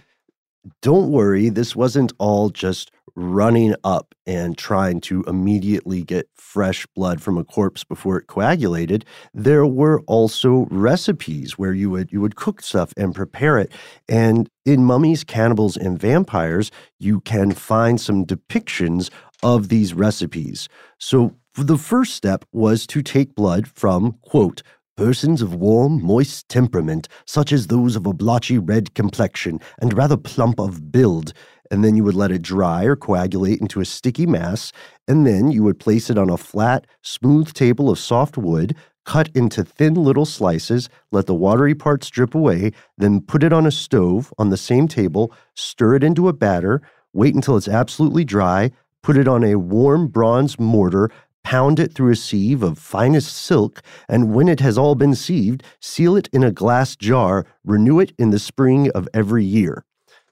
don't 0.81 1.09
worry, 1.09 1.49
this 1.49 1.75
wasn't 1.75 2.13
all 2.19 2.49
just 2.49 2.91
running 3.15 3.75
up 3.83 4.13
and 4.25 4.57
trying 4.57 5.01
to 5.01 5.23
immediately 5.23 6.03
get 6.03 6.29
fresh 6.35 6.85
blood 6.95 7.21
from 7.21 7.37
a 7.37 7.43
corpse 7.43 7.83
before 7.83 8.17
it 8.17 8.27
coagulated. 8.27 9.05
There 9.33 9.65
were 9.65 10.01
also 10.01 10.67
recipes 10.69 11.57
where 11.57 11.73
you 11.73 11.89
would 11.89 12.11
you 12.11 12.21
would 12.21 12.35
cook 12.35 12.61
stuff 12.61 12.93
and 12.97 13.15
prepare 13.15 13.57
it. 13.57 13.71
And 14.07 14.49
in 14.65 14.83
Mummies, 14.83 15.23
Cannibals, 15.23 15.75
and 15.75 15.99
Vampires, 15.99 16.71
you 16.99 17.21
can 17.21 17.51
find 17.51 17.99
some 17.99 18.25
depictions 18.25 19.09
of 19.43 19.69
these 19.69 19.93
recipes. 19.93 20.69
So 20.97 21.35
the 21.55 21.77
first 21.77 22.15
step 22.15 22.45
was 22.51 22.87
to 22.87 23.01
take 23.01 23.35
blood 23.35 23.67
from, 23.67 24.17
quote, 24.21 24.63
persons 24.97 25.41
of 25.41 25.55
warm, 25.55 26.01
moist 26.03 26.47
temperament, 26.47 27.07
such 27.25 27.51
as 27.51 27.67
those 27.67 27.95
of 27.95 28.05
a 28.05 28.13
blotchy 28.13 28.57
red 28.57 28.93
complexion 28.93 29.59
and 29.81 29.97
rather 29.97 30.17
plump 30.17 30.59
of 30.59 30.91
build, 30.91 31.33
and 31.71 31.83
then 31.83 31.95
you 31.95 32.03
would 32.03 32.15
let 32.15 32.31
it 32.31 32.41
dry 32.41 32.83
or 32.83 32.95
coagulate 32.95 33.61
into 33.61 33.79
a 33.79 33.85
sticky 33.85 34.25
mass, 34.25 34.71
and 35.07 35.25
then 35.25 35.51
you 35.51 35.63
would 35.63 35.79
place 35.79 36.09
it 36.09 36.17
on 36.17 36.29
a 36.29 36.37
flat, 36.37 36.85
smooth 37.01 37.51
table 37.53 37.89
of 37.89 37.97
soft 37.97 38.37
wood, 38.37 38.75
cut 39.05 39.29
into 39.33 39.63
thin 39.63 39.95
little 39.95 40.25
slices, 40.25 40.89
let 41.11 41.25
the 41.25 41.33
watery 41.33 41.73
parts 41.73 42.09
drip 42.09 42.35
away, 42.35 42.71
then 42.97 43.21
put 43.21 43.43
it 43.43 43.53
on 43.53 43.65
a 43.65 43.71
stove 43.71 44.31
on 44.37 44.49
the 44.49 44.57
same 44.57 44.87
table, 44.87 45.33
stir 45.55 45.95
it 45.95 46.03
into 46.03 46.27
a 46.27 46.33
batter, 46.33 46.81
wait 47.13 47.33
until 47.33 47.57
it's 47.57 47.67
absolutely 47.67 48.23
dry, 48.23 48.69
put 49.03 49.17
it 49.17 49.27
on 49.27 49.43
a 49.43 49.55
warm 49.55 50.07
bronze 50.07 50.59
mortar, 50.59 51.09
pound 51.43 51.79
it 51.79 51.93
through 51.93 52.11
a 52.11 52.15
sieve 52.15 52.63
of 52.63 52.77
finest 52.77 53.35
silk, 53.35 53.81
and 54.07 54.33
when 54.33 54.47
it 54.47 54.59
has 54.59 54.77
all 54.77 54.95
been 54.95 55.15
sieved, 55.15 55.63
seal 55.79 56.15
it 56.15 56.29
in 56.31 56.43
a 56.43 56.51
glass 56.51 56.95
jar, 56.95 57.45
renew 57.63 57.99
it 57.99 58.13
in 58.17 58.29
the 58.29 58.39
spring 58.39 58.89
of 58.91 59.07
every 59.13 59.43
year. 59.43 59.83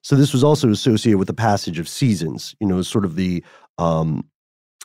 So 0.02 0.16
this 0.16 0.34
was 0.34 0.44
also 0.44 0.70
associated 0.70 1.18
with 1.18 1.28
the 1.28 1.34
passage 1.34 1.80
of 1.80 1.90
seasons, 1.90 2.56
you 2.60 2.68
know, 2.68 2.82
sort 2.82 3.06
of 3.06 3.16
the 3.16 3.44
um, 3.78 4.26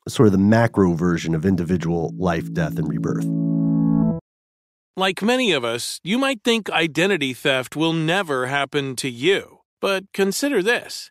sort 0.09 0.26
of 0.26 0.33
the 0.33 0.38
macro 0.38 0.95
version 0.95 1.35
of 1.35 1.47
individual 1.47 2.12
life, 2.17 2.53
death, 2.53 2.79
and 2.79 2.88
rebirth. 2.88 3.25
Like 4.97 5.23
many 5.23 5.53
of 5.53 5.64
us, 5.64 6.00
you 6.05 6.19
might 6.19 6.43
think 6.45 6.71
identity 6.71 7.33
theft 7.33 7.75
will 7.75 7.93
never 7.93 8.47
happen 8.47 8.95
to 8.97 9.09
you. 9.09 9.61
But 9.81 10.05
consider 10.12 10.62
this 10.62 11.11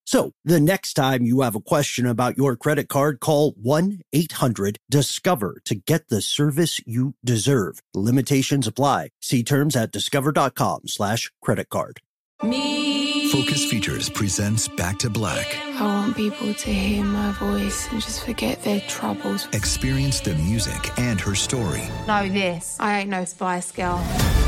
So 0.11 0.33
the 0.43 0.59
next 0.59 0.95
time 0.95 1.23
you 1.23 1.39
have 1.39 1.55
a 1.55 1.61
question 1.61 2.05
about 2.05 2.37
your 2.37 2.57
credit 2.57 2.89
card, 2.89 3.21
call 3.21 3.51
1 3.51 4.01
800 4.11 4.77
Discover 4.89 5.61
to 5.63 5.73
get 5.73 6.09
the 6.09 6.21
service 6.21 6.81
you 6.85 7.13
deserve. 7.23 7.79
Limitations 7.93 8.67
apply. 8.67 9.11
See 9.21 9.41
terms 9.41 9.73
at 9.73 9.93
discover.com 9.93 10.87
slash 10.87 11.31
credit 11.41 11.69
card. 11.69 12.01
Focus 12.41 13.63
Features 13.71 14.09
presents 14.09 14.67
Back 14.67 14.99
to 14.99 15.09
Black. 15.09 15.47
I 15.79 15.85
want 15.85 16.17
people 16.17 16.53
to 16.55 16.73
hear 16.73 17.05
my 17.05 17.31
voice 17.31 17.87
and 17.89 18.01
just 18.01 18.25
forget 18.25 18.61
their 18.63 18.81
troubles. 18.89 19.47
Experience 19.53 20.19
the 20.19 20.35
music 20.35 20.99
and 20.99 21.21
her 21.21 21.35
story 21.35 21.83
Know 22.05 22.27
this. 22.27 22.75
I 22.81 22.99
ain't 22.99 23.09
no 23.09 23.23
spy 23.23 23.63
Girl. 23.73 24.05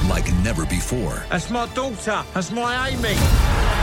like 0.09 0.29
never 0.43 0.65
before 0.65 1.23
That's 1.29 1.49
my 1.49 1.73
daughter. 1.73 2.25
That's 2.33 2.51
my 2.51 2.89
Amy. 2.89 3.82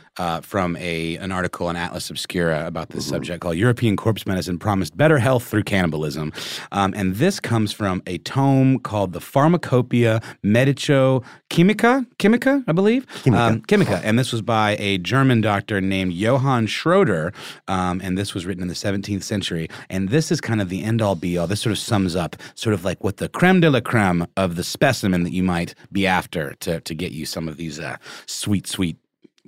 uh, 0.17 0.41
from 0.41 0.75
a 0.77 1.17
an 1.17 1.31
article 1.31 1.69
in 1.69 1.75
Atlas 1.75 2.09
Obscura 2.09 2.67
about 2.67 2.89
this 2.89 3.05
subject 3.07 3.41
called 3.41 3.57
"European 3.57 3.95
Corpse 3.95 4.25
Medicine 4.25 4.59
Promised 4.59 4.97
Better 4.97 5.17
Health 5.17 5.45
Through 5.45 5.63
Cannibalism," 5.63 6.31
um, 6.71 6.93
and 6.95 7.15
this 7.15 7.39
comes 7.39 7.71
from 7.71 8.01
a 8.07 8.17
tome 8.19 8.79
called 8.79 9.13
the 9.13 9.21
Pharmacopoeia 9.21 10.21
Medico 10.43 11.23
Chimica, 11.49 12.05
Chimica, 12.17 12.63
I 12.67 12.71
believe, 12.71 13.05
Chimica. 13.23 13.39
Um, 13.39 13.61
Chimica, 13.61 14.01
and 14.03 14.17
this 14.17 14.31
was 14.31 14.41
by 14.41 14.77
a 14.79 14.97
German 14.97 15.41
doctor 15.41 15.81
named 15.81 16.13
Johann 16.13 16.67
Schroeder, 16.67 17.33
um, 17.67 17.99
and 18.03 18.17
this 18.17 18.33
was 18.33 18.45
written 18.45 18.61
in 18.61 18.67
the 18.67 18.73
17th 18.73 19.23
century. 19.23 19.67
And 19.89 20.09
this 20.09 20.31
is 20.31 20.39
kind 20.39 20.61
of 20.61 20.69
the 20.69 20.83
end 20.83 21.01
all 21.01 21.15
be 21.15 21.37
all. 21.37 21.47
This 21.47 21.61
sort 21.61 21.71
of 21.71 21.77
sums 21.79 22.15
up 22.15 22.35
sort 22.55 22.73
of 22.73 22.85
like 22.85 23.03
what 23.03 23.17
the 23.17 23.27
creme 23.27 23.59
de 23.59 23.69
la 23.69 23.81
creme 23.81 24.27
of 24.37 24.55
the 24.55 24.63
specimen 24.63 25.23
that 25.23 25.33
you 25.33 25.43
might 25.43 25.75
be 25.91 26.07
after 26.07 26.53
to 26.61 26.79
to 26.81 26.95
get 26.95 27.11
you 27.11 27.25
some 27.25 27.47
of 27.47 27.57
these 27.57 27.79
uh, 27.79 27.97
sweet, 28.25 28.67
sweet 28.67 28.97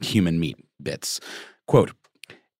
human 0.03 0.39
meat 0.39 0.57
bits. 0.81 1.19
Quote 1.67 1.91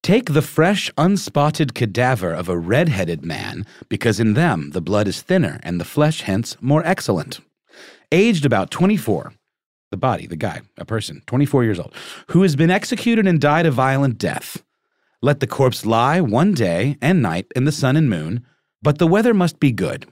Take 0.02 0.34
the 0.34 0.42
fresh, 0.42 0.92
unspotted 0.98 1.74
cadaver 1.74 2.34
of 2.34 2.50
a 2.50 2.58
red 2.58 2.90
headed 2.90 3.24
man, 3.24 3.66
because 3.88 4.20
in 4.20 4.34
them 4.34 4.72
the 4.72 4.82
blood 4.82 5.08
is 5.08 5.22
thinner 5.22 5.62
and 5.64 5.80
the 5.80 5.86
flesh 5.86 6.22
hence 6.22 6.58
more 6.60 6.86
excellent. 6.86 7.40
Aged 8.12 8.46
about 8.46 8.70
24, 8.70 9.34
the 9.92 9.98
body, 9.98 10.28
the 10.28 10.36
guy, 10.36 10.62
a 10.78 10.84
person, 10.84 11.22
24 11.26 11.64
years 11.64 11.80
old, 11.80 11.94
who 12.32 12.42
has 12.42 12.56
been 12.56 12.70
executed 12.70 13.26
and 13.26 13.40
died 13.40 13.66
a 13.66 13.72
violent 13.72 14.18
death. 14.18 14.62
Let 15.22 15.40
the 15.40 15.48
corpse 15.48 15.86
lie 15.86 16.20
one 16.20 16.54
day 16.54 16.98
and 17.02 17.22
night 17.22 17.48
in 17.56 17.64
the 17.64 17.72
sun 17.72 17.96
and 17.96 18.10
moon, 18.10 18.46
but 18.82 18.98
the 18.98 19.08
weather 19.08 19.34
must 19.34 19.60
be 19.60 19.72
good. 19.72 20.06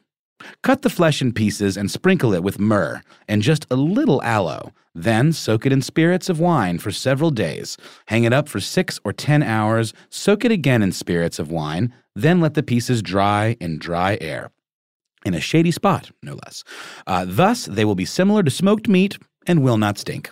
Cut 0.63 0.81
the 0.81 0.89
flesh 0.89 1.21
in 1.21 1.33
pieces 1.33 1.77
and 1.77 1.89
sprinkle 1.89 2.33
it 2.33 2.43
with 2.43 2.59
myrrh 2.59 3.01
and 3.27 3.41
just 3.41 3.65
a 3.71 3.75
little 3.75 4.21
aloe. 4.23 4.71
Then 4.93 5.31
soak 5.31 5.65
it 5.65 5.71
in 5.71 5.81
spirits 5.81 6.29
of 6.29 6.39
wine 6.39 6.77
for 6.77 6.91
several 6.91 7.31
days. 7.31 7.77
Hang 8.07 8.23
it 8.23 8.33
up 8.33 8.49
for 8.49 8.59
six 8.59 8.99
or 9.03 9.13
ten 9.13 9.41
hours. 9.43 9.93
Soak 10.09 10.43
it 10.43 10.51
again 10.51 10.81
in 10.81 10.91
spirits 10.91 11.39
of 11.39 11.49
wine. 11.51 11.93
Then 12.15 12.41
let 12.41 12.55
the 12.55 12.63
pieces 12.63 13.01
dry 13.01 13.55
in 13.59 13.79
dry 13.79 14.17
air. 14.19 14.51
In 15.23 15.33
a 15.33 15.39
shady 15.39 15.71
spot, 15.71 16.11
no 16.21 16.37
less. 16.45 16.63
Uh, 17.05 17.25
thus, 17.27 17.65
they 17.65 17.85
will 17.85 17.95
be 17.95 18.05
similar 18.05 18.43
to 18.43 18.49
smoked 18.49 18.87
meat 18.87 19.17
and 19.45 19.63
will 19.63 19.77
not 19.77 19.97
stink. 19.97 20.31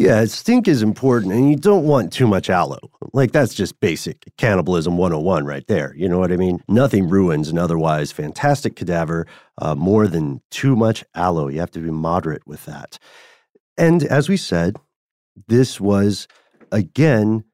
Yeah, 0.00 0.24
stink 0.24 0.66
is 0.66 0.80
important, 0.80 1.34
and 1.34 1.50
you 1.50 1.56
don't 1.56 1.84
want 1.84 2.10
too 2.10 2.26
much 2.26 2.48
aloe. 2.48 2.90
Like, 3.12 3.32
that's 3.32 3.52
just 3.52 3.80
basic 3.80 4.32
cannibalism 4.38 4.96
101 4.96 5.44
right 5.44 5.66
there. 5.66 5.94
You 5.94 6.08
know 6.08 6.18
what 6.18 6.32
I 6.32 6.38
mean? 6.38 6.64
Nothing 6.68 7.06
ruins 7.06 7.50
an 7.50 7.58
otherwise 7.58 8.10
fantastic 8.10 8.76
cadaver 8.76 9.26
uh, 9.58 9.74
more 9.74 10.06
than 10.06 10.40
too 10.50 10.74
much 10.74 11.04
aloe. 11.14 11.48
You 11.48 11.60
have 11.60 11.70
to 11.72 11.80
be 11.80 11.90
moderate 11.90 12.46
with 12.46 12.64
that. 12.64 12.98
And 13.76 14.02
as 14.04 14.26
we 14.26 14.38
said, 14.38 14.78
this 15.48 15.78
was, 15.78 16.26
again, 16.72 17.44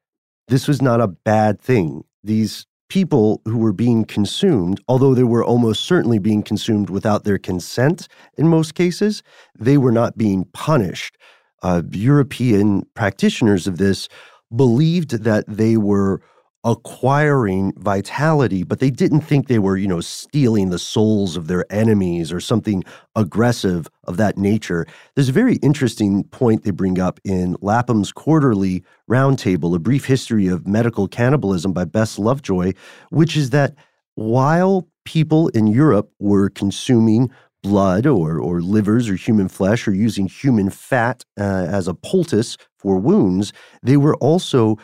this 0.47 0.69
was 0.69 0.81
not 0.81 1.01
a 1.01 1.09
bad 1.09 1.59
thing. 1.59 2.05
These 2.23 2.65
people 2.87 3.41
who 3.43 3.57
were 3.57 3.73
being 3.73 4.05
consumed, 4.05 4.79
although 4.87 5.13
they 5.13 5.25
were 5.25 5.43
almost 5.43 5.83
certainly 5.83 6.17
being 6.17 6.43
consumed 6.43 6.89
without 6.89 7.25
their 7.25 7.37
consent 7.37 8.07
in 8.37 8.47
most 8.47 8.73
cases, 8.73 9.21
they 9.59 9.77
were 9.77 9.91
not 9.91 10.17
being 10.17 10.45
punished 10.53 11.17
uh, 11.63 11.81
European 11.91 12.83
practitioners 12.93 13.67
of 13.67 13.77
this 13.77 14.07
believed 14.55 15.23
that 15.23 15.45
they 15.47 15.77
were 15.77 16.21
acquiring 16.63 17.71
vitality, 17.77 18.63
but 18.63 18.79
they 18.79 18.89
didn't 18.89 19.21
think 19.21 19.47
they 19.47 19.59
were, 19.59 19.77
you 19.77 19.87
know, 19.87 20.01
stealing 20.01 20.69
the 20.69 20.79
souls 20.79 21.37
of 21.37 21.47
their 21.47 21.65
enemies 21.71 22.31
or 22.31 22.41
something 22.41 22.83
aggressive 23.15 23.87
of 24.03 24.17
that 24.17 24.37
nature. 24.37 24.85
There's 25.15 25.29
a 25.29 25.33
very 25.33 25.55
interesting 25.57 26.25
point 26.25 26.63
they 26.63 26.71
bring 26.71 26.99
up 26.99 27.21
in 27.23 27.55
Lapham's 27.61 28.11
quarterly 28.11 28.83
roundtable, 29.09 29.75
A 29.75 29.79
Brief 29.79 30.05
History 30.05 30.47
of 30.47 30.67
Medical 30.67 31.07
Cannibalism 31.07 31.71
by 31.71 31.85
Bess 31.85 32.19
Lovejoy, 32.19 32.73
which 33.11 33.37
is 33.37 33.51
that 33.51 33.75
while 34.15 34.87
people 35.05 35.47
in 35.49 35.67
Europe 35.67 36.11
were 36.19 36.49
consuming 36.49 37.31
blood 37.67 38.05
or, 38.05 38.39
or 38.39 38.61
livers 38.61 39.09
or 39.09 39.15
human 39.15 39.47
flesh 39.47 39.87
or 39.87 39.93
using 39.93 40.27
human 40.27 40.69
fat 40.69 41.23
uh, 41.39 41.43
as 41.69 41.87
a 41.87 41.93
poultice 41.93 42.57
for 42.77 42.97
wounds, 42.97 43.53
they 43.83 43.97
were 43.97 44.15
also 44.17 44.77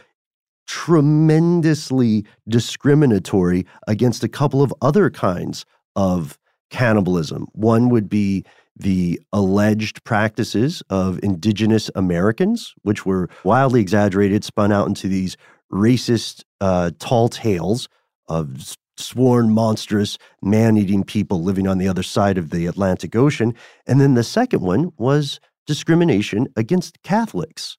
tremendously 0.67 2.25
discriminatory 2.47 3.65
against 3.87 4.23
a 4.23 4.29
couple 4.29 4.61
of 4.61 4.73
other 4.81 5.09
kinds 5.09 5.65
of 5.95 6.37
cannibalism. 6.69 7.47
One 7.53 7.89
would 7.89 8.09
be 8.09 8.43
the 8.75 9.21
alleged 9.31 10.03
practices 10.03 10.81
of 10.89 11.19
indigenous 11.21 11.91
Americans, 11.95 12.73
which 12.81 13.05
were 13.05 13.29
wildly 13.43 13.81
exaggerated, 13.81 14.43
spun 14.43 14.71
out 14.71 14.87
into 14.87 15.07
these 15.07 15.37
racist 15.71 16.43
uh, 16.59 16.91
tall 16.99 17.29
tales 17.29 17.87
of 18.27 18.75
sworn 18.97 19.49
monstrous 19.51 20.17
man 20.41 20.77
eating 20.77 21.03
people 21.03 21.43
living 21.43 21.67
on 21.67 21.77
the 21.77 21.87
other 21.87 22.03
side 22.03 22.37
of 22.37 22.49
the 22.49 22.65
Atlantic 22.65 23.15
Ocean. 23.15 23.53
And 23.87 23.99
then 23.99 24.13
the 24.13 24.23
second 24.23 24.61
one 24.61 24.91
was 24.97 25.39
discrimination 25.65 26.47
against 26.55 27.01
Catholics. 27.03 27.77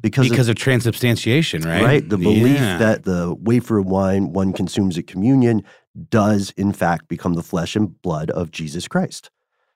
Because, 0.00 0.28
because 0.28 0.48
of, 0.48 0.52
of 0.52 0.62
transubstantiation, 0.62 1.62
right? 1.62 1.82
Right. 1.82 2.08
The 2.08 2.18
belief 2.18 2.58
yeah. 2.58 2.78
that 2.78 3.04
the 3.04 3.34
wafer 3.40 3.78
of 3.78 3.86
wine 3.86 4.32
one 4.32 4.52
consumes 4.52 4.96
at 4.96 5.08
communion 5.08 5.64
does, 6.08 6.52
in 6.56 6.72
fact, 6.72 7.08
become 7.08 7.34
the 7.34 7.42
flesh 7.42 7.74
and 7.74 8.00
blood 8.00 8.30
of 8.30 8.52
Jesus 8.52 8.86
Christ. 8.86 9.30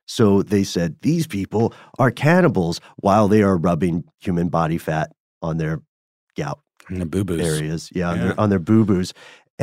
So 0.07 0.43
they 0.43 0.63
said 0.63 0.97
these 1.03 1.27
people 1.27 1.75
are 1.99 2.11
cannibals 2.11 2.81
while 2.97 3.27
they 3.27 3.43
are 3.43 3.57
rubbing 3.57 4.05
human 4.21 4.49
body 4.49 4.79
fat 4.79 5.11
on 5.41 5.59
their 5.59 5.81
gout. 6.37 6.61
the 6.91 7.07
boo-boos. 7.07 7.41
areas, 7.41 7.91
yeah, 7.95 8.01
yeah. 8.01 8.11
On, 8.11 8.19
their, 8.19 8.41
on 8.41 8.51
their 8.51 8.59
boo-boos. 8.59 9.13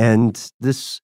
And 0.00 0.50
this 0.60 1.02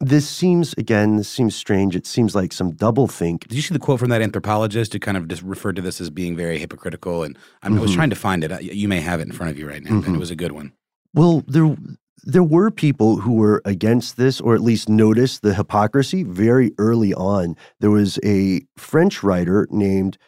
this 0.00 0.28
seems 0.28 0.74
again 0.76 1.16
this 1.16 1.28
seems 1.28 1.54
strange. 1.54 1.94
It 1.94 2.04
seems 2.04 2.34
like 2.34 2.52
some 2.52 2.72
double 2.72 3.06
think. 3.06 3.46
Did 3.46 3.54
you 3.54 3.62
see 3.62 3.74
the 3.74 3.78
quote 3.78 4.00
from 4.00 4.08
that 4.08 4.20
anthropologist 4.20 4.92
who 4.92 4.98
kind 4.98 5.16
of 5.16 5.28
just 5.28 5.42
referred 5.42 5.76
to 5.76 5.82
this 5.82 6.00
as 6.00 6.10
being 6.10 6.34
very 6.36 6.58
hypocritical? 6.58 7.22
And 7.22 7.38
i, 7.62 7.68
mm-hmm. 7.68 7.78
I 7.78 7.80
was 7.80 7.94
trying 7.94 8.10
to 8.10 8.16
find 8.16 8.42
it. 8.42 8.60
You 8.60 8.88
may 8.88 9.00
have 9.00 9.20
it 9.20 9.28
in 9.28 9.32
front 9.32 9.52
of 9.52 9.58
you 9.58 9.68
right 9.68 9.84
now 9.84 9.90
mm-hmm. 9.90 10.06
and 10.06 10.16
it 10.16 10.18
was 10.18 10.32
a 10.32 10.36
good 10.36 10.50
one. 10.50 10.72
Well 11.14 11.44
there 11.46 11.76
there 12.24 12.42
were 12.42 12.72
people 12.72 13.18
who 13.18 13.34
were 13.34 13.62
against 13.64 14.16
this 14.16 14.40
or 14.40 14.56
at 14.56 14.62
least 14.62 14.88
noticed 14.88 15.42
the 15.42 15.54
hypocrisy 15.54 16.24
very 16.24 16.72
early 16.78 17.14
on. 17.14 17.54
There 17.78 17.92
was 17.92 18.18
a 18.24 18.62
french 18.76 19.22
writer 19.22 19.68
named 19.70 20.18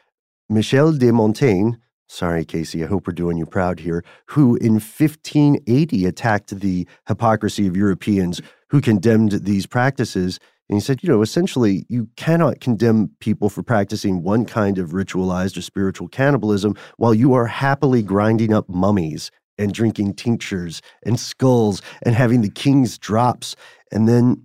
michel 0.49 0.93
de 0.93 1.13
montaigne 1.13 1.73
sorry, 2.09 2.45
Casey, 2.45 2.83
I 2.83 2.87
hope 2.87 3.07
we're 3.07 3.13
doing 3.13 3.37
you 3.37 3.47
proud 3.47 3.81
here, 3.81 4.03
who 4.27 4.57
in 4.57 4.75
1580 4.75 6.07
attacked 6.07 6.59
the 6.59 6.87
hypocrisy 7.07 7.67
of 7.67 7.77
Europeans 7.77 8.41
who 8.71 8.81
condemned 8.81 9.33
these 9.45 9.67
practices. 9.67 10.41
And 10.69 10.77
he 10.77 10.81
said, 10.81 11.03
you 11.03 11.09
know, 11.09 11.23
essentially, 11.23 11.85
you 11.89 12.09
cannot 12.17 12.61
condemn 12.61 13.11
people 13.21 13.49
for 13.49 13.63
practicing 13.63 14.23
one 14.23 14.45
kind 14.45 14.79
of 14.79 14.91
ritualized 14.91 15.57
or 15.57 15.63
spiritual 15.63 16.09
cannibalism 16.09 16.75
while 16.97 17.15
you 17.15 17.35
are 17.35 17.47
happily 17.47 18.03
grinding 18.03 18.53
up 18.53 18.69
mummies 18.69 19.31
and 19.57 19.73
drinking 19.73 20.15
tinctures 20.15 20.81
and 21.05 21.19
skulls 21.19 21.83
and 22.03 22.15
having 22.15 22.43
the 22.43 22.51
king's 22.51 22.99
drops. 22.99 23.57
And 23.91 24.09
then 24.09 24.45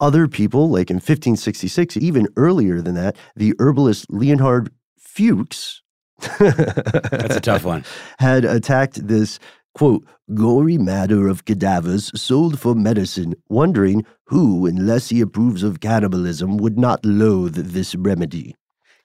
other 0.00 0.28
people, 0.28 0.68
like 0.68 0.90
in 0.90 0.96
1566, 0.96 1.96
even 1.96 2.28
earlier 2.36 2.80
than 2.80 2.94
that, 2.94 3.16
the 3.34 3.54
herbalist 3.58 4.06
Leonhard 4.10 4.70
Fuchs, 4.98 5.82
that's 6.18 7.36
a 7.36 7.40
tough 7.40 7.64
one. 7.64 7.84
had 8.18 8.44
attacked 8.44 9.06
this 9.06 9.38
quote 9.74 10.04
gory 10.34 10.76
matter 10.76 11.28
of 11.28 11.44
cadavers 11.44 12.10
sold 12.20 12.58
for 12.58 12.74
medicine, 12.74 13.34
wondering 13.48 14.04
who, 14.24 14.66
unless 14.66 15.08
he 15.08 15.20
approves 15.20 15.62
of 15.62 15.80
cannibalism, 15.80 16.56
would 16.56 16.78
not 16.78 17.04
loathe 17.04 17.54
this 17.54 17.94
remedy. 17.94 18.54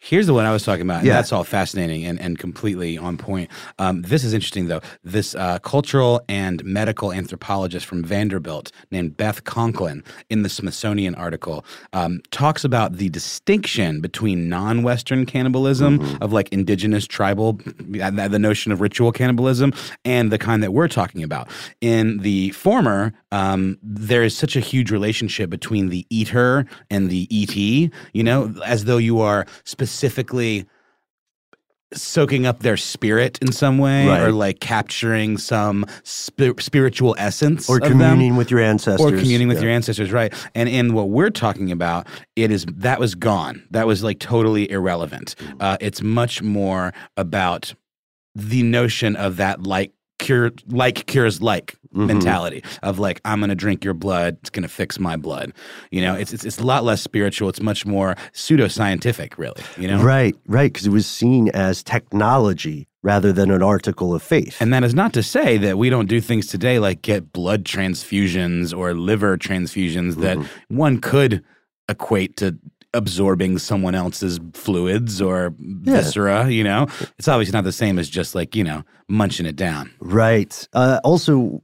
Here's 0.05 0.27
the 0.27 0.33
one 0.33 0.45
I 0.45 0.51
was 0.51 0.65
talking 0.65 0.81
about. 0.81 1.05
yeah. 1.05 1.13
That's 1.13 1.31
all 1.31 1.45
fascinating 1.45 2.03
and, 2.03 2.19
and 2.19 2.37
completely 2.37 2.97
on 2.97 3.17
point. 3.17 3.49
Um, 3.79 4.01
this 4.01 4.25
is 4.25 4.33
interesting, 4.33 4.67
though. 4.67 4.81
This 5.05 5.33
uh, 5.33 5.59
cultural 5.59 6.21
and 6.27 6.61
medical 6.65 7.13
anthropologist 7.13 7.85
from 7.85 8.03
Vanderbilt 8.03 8.73
named 8.91 9.15
Beth 9.15 9.45
Conklin 9.45 10.03
in 10.29 10.43
the 10.43 10.49
Smithsonian 10.49 11.15
article 11.15 11.63
um, 11.93 12.19
talks 12.31 12.65
about 12.65 12.97
the 12.97 13.07
distinction 13.07 14.01
between 14.01 14.49
non 14.49 14.83
Western 14.83 15.25
cannibalism 15.25 15.99
mm-hmm. 15.99 16.21
of 16.21 16.33
like 16.33 16.49
indigenous 16.49 17.07
tribal, 17.07 17.61
uh, 18.01 18.27
the 18.27 18.39
notion 18.39 18.73
of 18.73 18.81
ritual 18.81 19.13
cannibalism, 19.13 19.71
and 20.03 20.33
the 20.33 20.37
kind 20.37 20.61
that 20.63 20.73
we're 20.73 20.89
talking 20.89 21.23
about. 21.23 21.47
In 21.79 22.17
the 22.17 22.49
former, 22.49 23.13
um, 23.31 23.77
there 23.81 24.23
is 24.23 24.35
such 24.35 24.57
a 24.57 24.59
huge 24.59 24.91
relationship 24.91 25.49
between 25.49 25.87
the 25.87 26.05
eater 26.09 26.65
and 26.89 27.09
the 27.09 27.25
ET, 27.31 27.55
you 27.55 28.23
know, 28.23 28.53
as 28.65 28.83
though 28.83 28.97
you 28.97 29.21
are 29.21 29.45
specifically 29.63 29.92
specifically 29.93 30.65
soaking 31.93 32.45
up 32.47 32.59
their 32.59 32.75
spirit 32.75 33.37
in 33.39 33.51
some 33.51 33.77
way 33.77 34.07
right. 34.07 34.21
or 34.21 34.31
like 34.31 34.59
capturing 34.59 35.37
some 35.37 35.85
sp- 36.01 36.57
spiritual 36.59 37.15
essence 37.19 37.69
or 37.69 37.79
communing 37.79 38.29
them, 38.29 38.37
with 38.37 38.49
your 38.49 38.59
ancestors. 38.59 38.99
or 38.99 39.15
communing 39.15 39.47
with 39.47 39.57
yeah. 39.57 39.65
your 39.65 39.71
ancestors 39.71 40.11
right. 40.11 40.33
And 40.55 40.67
in 40.67 40.93
what 40.93 41.09
we're 41.09 41.29
talking 41.29 41.71
about 41.71 42.07
it 42.35 42.51
is 42.51 42.65
that 42.67 42.99
was 42.99 43.13
gone. 43.13 43.63
That 43.71 43.85
was 43.85 44.03
like 44.03 44.19
totally 44.19 44.69
irrelevant. 44.71 45.35
Uh, 45.59 45.77
it's 45.79 46.01
much 46.01 46.41
more 46.41 46.93
about 47.15 47.75
the 48.33 48.63
notion 48.63 49.15
of 49.15 49.37
that 49.37 49.61
like 49.63 49.93
cure 50.23 50.51
like 50.67 51.05
cures 51.05 51.41
like 51.41 51.75
mm-hmm. 51.93 52.07
mentality 52.07 52.63
of 52.81 52.97
like 52.97 53.21
I'm 53.25 53.39
going 53.39 53.49
to 53.49 53.55
drink 53.55 53.83
your 53.83 53.93
blood, 53.93 54.37
it's 54.41 54.49
going 54.49 54.63
to 54.63 54.69
fix 54.69 54.99
my 54.99 55.15
blood. 55.17 55.53
You 55.91 56.01
know, 56.01 56.15
it's, 56.15 56.33
it's 56.33 56.45
it's 56.45 56.59
a 56.59 56.63
lot 56.63 56.83
less 56.83 57.01
spiritual. 57.01 57.49
It's 57.49 57.61
much 57.61 57.85
more 57.85 58.15
pseudoscientific, 58.33 59.37
really. 59.37 59.61
You 59.77 59.87
know, 59.89 60.01
right, 60.01 60.35
right, 60.47 60.71
because 60.71 60.87
it 60.87 60.91
was 60.91 61.05
seen 61.05 61.49
as 61.49 61.83
technology 61.83 62.87
rather 63.03 63.33
than 63.33 63.51
an 63.51 63.61
article 63.61 64.15
of 64.15 64.23
faith. 64.23 64.61
And 64.61 64.73
that 64.73 64.83
is 64.83 64.95
not 64.95 65.11
to 65.13 65.23
say 65.23 65.57
that 65.57 65.77
we 65.77 65.89
don't 65.89 66.07
do 66.07 66.21
things 66.21 66.47
today 66.47 66.79
like 66.79 67.01
get 67.01 67.33
blood 67.33 67.65
transfusions 67.65 68.75
or 68.75 68.93
liver 68.93 69.37
transfusions 69.37 70.13
mm-hmm. 70.13 70.21
that 70.21 70.37
one 70.69 71.01
could 71.01 71.43
equate 71.89 72.37
to 72.37 72.57
absorbing 72.93 73.57
someone 73.57 73.95
else's 73.95 74.39
fluids 74.53 75.21
or 75.21 75.53
yeah. 75.59 75.97
viscera, 75.97 76.49
you 76.49 76.63
know? 76.63 76.87
It's 77.17 77.27
obviously 77.27 77.53
not 77.53 77.63
the 77.63 77.71
same 77.71 77.99
as 77.99 78.09
just 78.09 78.35
like, 78.35 78.55
you 78.55 78.63
know, 78.63 78.83
munching 79.07 79.45
it 79.45 79.55
down. 79.55 79.91
Right. 79.99 80.67
Uh, 80.73 80.99
also, 81.03 81.61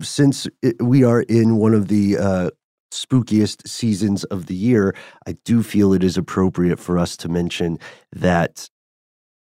since 0.00 0.48
it, 0.62 0.80
we 0.80 1.04
are 1.04 1.22
in 1.22 1.56
one 1.56 1.74
of 1.74 1.88
the 1.88 2.18
uh, 2.18 2.50
spookiest 2.92 3.68
seasons 3.68 4.24
of 4.24 4.46
the 4.46 4.54
year, 4.54 4.94
I 5.26 5.32
do 5.44 5.62
feel 5.62 5.92
it 5.92 6.04
is 6.04 6.16
appropriate 6.16 6.78
for 6.78 6.98
us 6.98 7.16
to 7.18 7.28
mention 7.28 7.78
that 8.12 8.68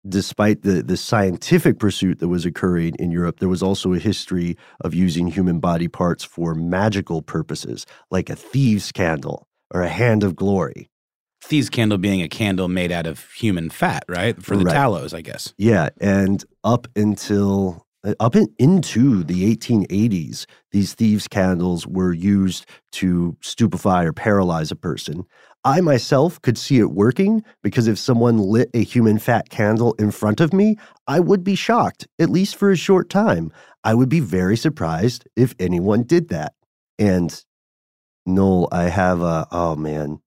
despite 0.08 0.62
the, 0.62 0.84
the 0.84 0.98
scientific 0.98 1.80
pursuit 1.80 2.20
that 2.20 2.28
was 2.28 2.46
occurring 2.46 2.96
in 3.00 3.12
Europe, 3.12 3.40
there 3.40 3.50
was 3.50 3.64
also 3.64 3.94
a 3.94 4.00
history 4.00 4.56
of 4.82 4.94
using 4.94 5.28
human 5.28 5.60
body 5.60 5.88
parts 5.88 6.24
for 6.24 6.54
magical 6.54 7.22
purposes, 7.22 7.86
like 8.12 8.30
a 8.30 8.36
thieves' 8.36 8.92
candle 8.92 9.48
or 9.74 9.82
a 9.82 9.90
hand 9.90 10.24
of 10.24 10.36
glory. 10.36 10.90
Thieves' 11.46 11.70
candle 11.70 11.98
being 11.98 12.22
a 12.22 12.28
candle 12.28 12.68
made 12.68 12.92
out 12.92 13.06
of 13.06 13.32
human 13.34 13.70
fat, 13.70 14.04
right? 14.10 14.42
For 14.42 14.58
the 14.58 14.66
Right. 14.66 14.74
tallows, 14.74 15.14
I 15.14 15.22
guess. 15.22 15.54
Yeah, 15.58 15.90
and 16.02 16.44
up 16.64 16.88
until 16.96 17.86
uh, 18.04 18.14
up 18.20 18.36
in, 18.36 18.48
into 18.60 19.24
the 19.24 19.56
1880s, 19.56 20.46
these 20.72 20.94
thieves' 20.94 21.28
candles 21.28 21.88
were 21.88 22.14
used 22.14 22.66
to 22.94 23.38
stupefy 23.42 24.06
or 24.06 24.14
paralyze 24.14 24.72
a 24.72 24.76
person. 24.76 25.26
I 25.64 25.82
myself 25.82 26.40
could 26.42 26.58
see 26.58 26.78
it 26.80 26.92
working 26.92 27.44
because 27.64 27.88
if 27.88 27.98
someone 27.98 28.38
lit 28.38 28.70
a 28.76 28.84
human 28.84 29.18
fat 29.18 29.50
candle 29.50 29.94
in 29.94 30.12
front 30.12 30.40
of 30.40 30.54
me, 30.54 30.78
I 31.08 31.20
would 31.20 31.44
be 31.44 31.56
shocked, 31.56 32.08
at 32.20 32.30
least 32.30 32.56
for 32.56 32.70
a 32.72 32.76
short 32.78 33.10
time. 33.10 33.52
I 33.84 33.96
would 33.96 34.10
be 34.10 34.20
very 34.20 34.58
surprised 34.58 35.28
if 35.36 35.56
anyone 35.60 36.04
did 36.04 36.30
that. 36.30 36.54
And 37.00 37.44
Noel, 38.28 38.68
I 38.72 38.84
have 38.84 39.22
a, 39.22 39.48
oh 39.52 39.76
man, 39.76 40.20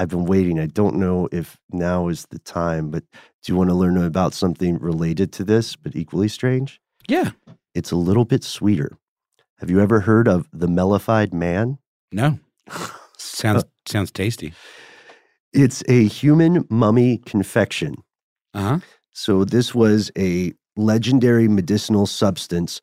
I've 0.00 0.08
been 0.08 0.24
waiting. 0.24 0.58
I 0.58 0.64
don't 0.64 0.96
know 0.96 1.28
if 1.30 1.58
now 1.72 2.08
is 2.08 2.24
the 2.30 2.38
time, 2.38 2.90
but 2.90 3.04
do 3.42 3.52
you 3.52 3.54
want 3.54 3.68
to 3.68 3.76
learn 3.76 3.98
about 3.98 4.32
something 4.32 4.78
related 4.78 5.30
to 5.32 5.44
this, 5.44 5.76
but 5.76 5.94
equally 5.94 6.26
strange? 6.28 6.80
Yeah. 7.06 7.32
It's 7.74 7.90
a 7.90 7.96
little 7.96 8.24
bit 8.24 8.42
sweeter. 8.42 8.96
Have 9.58 9.68
you 9.68 9.78
ever 9.78 10.00
heard 10.00 10.26
of 10.26 10.48
the 10.54 10.68
mellified 10.68 11.34
man? 11.34 11.76
No. 12.10 12.38
Sounds 13.18 13.64
sounds 13.86 14.10
tasty. 14.10 14.54
It's 15.52 15.82
a 15.86 16.06
human 16.06 16.66
mummy 16.70 17.18
confection. 17.18 17.96
Uh 18.54 18.62
huh. 18.62 18.78
So, 19.12 19.44
this 19.44 19.74
was 19.74 20.10
a 20.16 20.54
legendary 20.76 21.46
medicinal 21.46 22.06
substance 22.06 22.80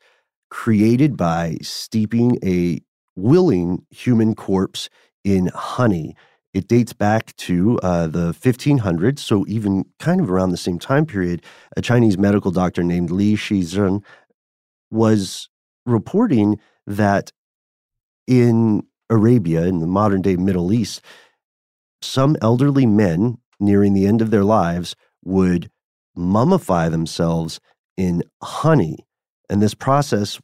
created 0.50 1.16
by 1.16 1.56
steeping 1.62 2.38
a 2.44 2.80
willing 3.16 3.84
human 3.90 4.36
corpse 4.36 4.88
in 5.24 5.50
honey. 5.52 6.14
It 6.54 6.66
dates 6.66 6.92
back 6.92 7.36
to 7.36 7.78
uh, 7.82 8.06
the 8.06 8.32
1500s, 8.32 9.18
so 9.18 9.44
even 9.46 9.84
kind 9.98 10.20
of 10.20 10.30
around 10.30 10.50
the 10.50 10.56
same 10.56 10.78
time 10.78 11.04
period, 11.04 11.42
a 11.76 11.82
Chinese 11.82 12.16
medical 12.16 12.50
doctor 12.50 12.82
named 12.82 13.10
Li 13.10 13.34
Shizhen 13.34 14.02
was 14.90 15.48
reporting 15.84 16.58
that 16.86 17.32
in 18.26 18.82
Arabia, 19.10 19.64
in 19.64 19.80
the 19.80 19.86
modern 19.86 20.22
day 20.22 20.36
Middle 20.36 20.72
East, 20.72 21.02
some 22.00 22.36
elderly 22.40 22.86
men 22.86 23.38
nearing 23.60 23.92
the 23.92 24.06
end 24.06 24.22
of 24.22 24.30
their 24.30 24.44
lives 24.44 24.94
would 25.24 25.70
mummify 26.16 26.90
themselves 26.90 27.60
in 27.96 28.22
honey. 28.42 28.98
And 29.50 29.62
this 29.62 29.74
process, 29.74 30.40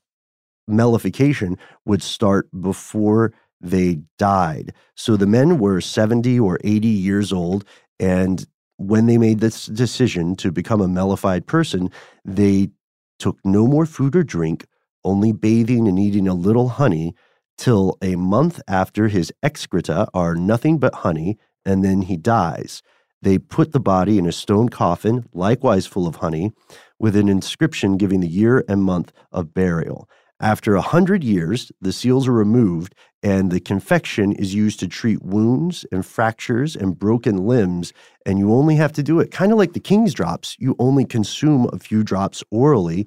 mellification, 0.69 1.59
would 1.85 2.03
start 2.03 2.49
before 2.59 3.33
they 3.65 4.01
died. 4.19 4.75
So 4.95 5.17
the 5.17 5.27
men 5.27 5.59
were 5.59 5.81
70 5.81 6.39
or 6.39 6.59
80 6.63 6.87
years 6.87 7.33
old. 7.33 7.65
And 7.99 8.47
when 8.77 9.07
they 9.07 9.19
made 9.19 9.41
this 9.41 9.67
decision 9.67 10.37
to 10.37 10.53
become 10.53 10.81
a 10.81 10.89
mellified 10.89 11.47
person, 11.47 11.91
they 12.25 12.71
took 13.19 13.39
no 13.45 13.67
more 13.67 13.87
food 13.87 14.15
or 14.15 14.23
drink, 14.23 14.67
only 15.05 15.33
bathing 15.33 15.89
and 15.89 15.99
eating 15.99 16.29
a 16.29 16.35
little 16.35 16.69
honey 16.69 17.15
till 17.57 17.97
a 18.03 18.17
month 18.17 18.61
after 18.69 19.09
his 19.09 19.33
excreta 19.43 20.09
are 20.13 20.35
nothing 20.35 20.79
but 20.79 20.95
honey, 20.97 21.39
and 21.65 21.85
then 21.85 22.03
he 22.03 22.17
dies. 22.17 22.83
They 23.23 23.39
put 23.39 23.73
the 23.73 23.81
body 23.81 24.19
in 24.19 24.27
a 24.27 24.33
stone 24.33 24.69
coffin, 24.69 25.27
likewise 25.33 25.87
full 25.87 26.07
of 26.07 26.17
honey, 26.17 26.53
with 26.99 27.17
an 27.17 27.29
inscription 27.29 27.97
giving 27.97 28.21
the 28.21 28.29
year 28.29 28.65
and 28.69 28.83
month 28.83 29.13
of 29.33 29.55
burial. 29.55 30.09
After 30.41 30.75
a 30.75 30.81
hundred 30.83 31.23
years, 31.23 31.71
the 31.81 31.93
seals 31.93 32.27
are 32.27 32.33
removed, 32.33 32.95
and 33.23 33.51
the 33.51 33.61
confection 33.61 34.33
is 34.33 34.55
used 34.55 34.81
to 34.81 34.89
treat 34.89 35.23
wounds 35.23 35.87
and 35.93 36.05
fractures 36.05 36.75
and 36.77 36.99
broken 36.99 37.47
limbs. 37.47 37.93
And 38.27 38.39
you 38.39 38.53
only 38.53 38.77
have 38.77 38.93
to 38.95 39.03
do 39.03 39.21
it 39.21 39.31
kind 39.31 39.53
of 39.53 39.59
like 39.59 39.73
the 39.73 39.81
king's 39.81 40.13
drops. 40.13 40.57
You 40.59 40.77
only 40.79 41.05
consume 41.05 41.69
a 41.73 41.79
few 41.79 42.03
drops 42.03 42.43
orally. 42.51 43.07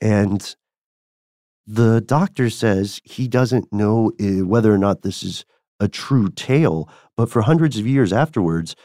And 0.00 0.54
the 1.66 2.00
doctor 2.00 2.50
says 2.50 3.00
he 3.04 3.28
doesn't 3.28 3.72
know 3.72 4.12
eh, 4.20 4.40
whether 4.40 4.72
or 4.72 4.78
not 4.78 5.02
this 5.02 5.22
is 5.22 5.44
a 5.80 5.88
true 5.88 6.28
tale, 6.30 6.88
but 7.16 7.30
for 7.30 7.42
hundreds 7.42 7.78
of 7.78 7.86
years 7.86 8.12
afterwards, 8.12 8.76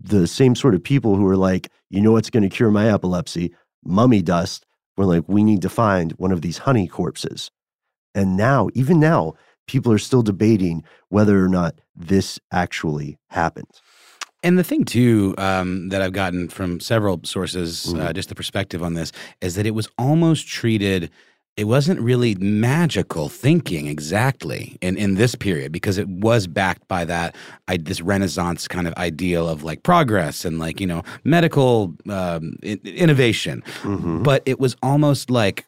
the 0.00 0.26
same 0.26 0.54
sort 0.54 0.74
of 0.74 0.82
people 0.82 1.16
who 1.16 1.26
are 1.26 1.36
like, 1.36 1.70
you 1.90 2.00
know 2.00 2.12
what's 2.12 2.30
going 2.30 2.42
to 2.42 2.48
cure 2.48 2.70
my 2.70 2.90
epilepsy? 2.90 3.54
Mummy 3.84 4.22
dust. 4.22 4.64
Were 4.96 5.04
like, 5.04 5.24
we 5.26 5.44
need 5.44 5.62
to 5.62 5.68
find 5.68 6.12
one 6.12 6.32
of 6.32 6.40
these 6.40 6.58
honey 6.58 6.86
corpses. 6.88 7.50
And 8.14 8.36
now, 8.36 8.68
even 8.74 8.98
now, 8.98 9.34
people 9.66 9.92
are 9.92 9.98
still 9.98 10.22
debating 10.22 10.84
whether 11.10 11.44
or 11.44 11.48
not 11.48 11.74
this 11.94 12.38
actually 12.50 13.18
happened. 13.28 13.68
And 14.42 14.58
the 14.58 14.64
thing 14.64 14.84
too 14.84 15.34
um, 15.38 15.88
that 15.90 16.00
I've 16.00 16.12
gotten 16.12 16.48
from 16.48 16.80
several 16.80 17.20
sources, 17.24 17.86
Mm-hmm. 17.86 18.00
uh, 18.00 18.12
just 18.12 18.28
the 18.28 18.34
perspective 18.34 18.82
on 18.82 18.94
this, 18.94 19.12
is 19.40 19.54
that 19.56 19.66
it 19.66 19.72
was 19.72 19.88
almost 19.98 20.46
treated. 20.46 21.10
It 21.56 21.64
wasn't 21.64 22.00
really 22.00 22.34
magical 22.34 23.30
thinking 23.30 23.86
exactly 23.86 24.76
in, 24.82 24.96
in 24.98 25.14
this 25.14 25.34
period 25.34 25.72
because 25.72 25.96
it 25.96 26.06
was 26.06 26.46
backed 26.46 26.86
by 26.86 27.06
that 27.06 27.34
I, 27.66 27.78
this 27.78 28.02
Renaissance 28.02 28.68
kind 28.68 28.86
of 28.86 28.92
ideal 28.98 29.48
of 29.48 29.62
like 29.62 29.82
progress 29.82 30.44
and 30.44 30.58
like 30.58 30.80
you 30.82 30.86
know 30.86 31.02
medical 31.24 31.94
um, 32.10 32.56
innovation, 32.62 33.62
Mm-hmm. 33.82 34.22
but 34.22 34.42
it 34.44 34.60
was 34.60 34.76
almost 34.82 35.30
like 35.30 35.64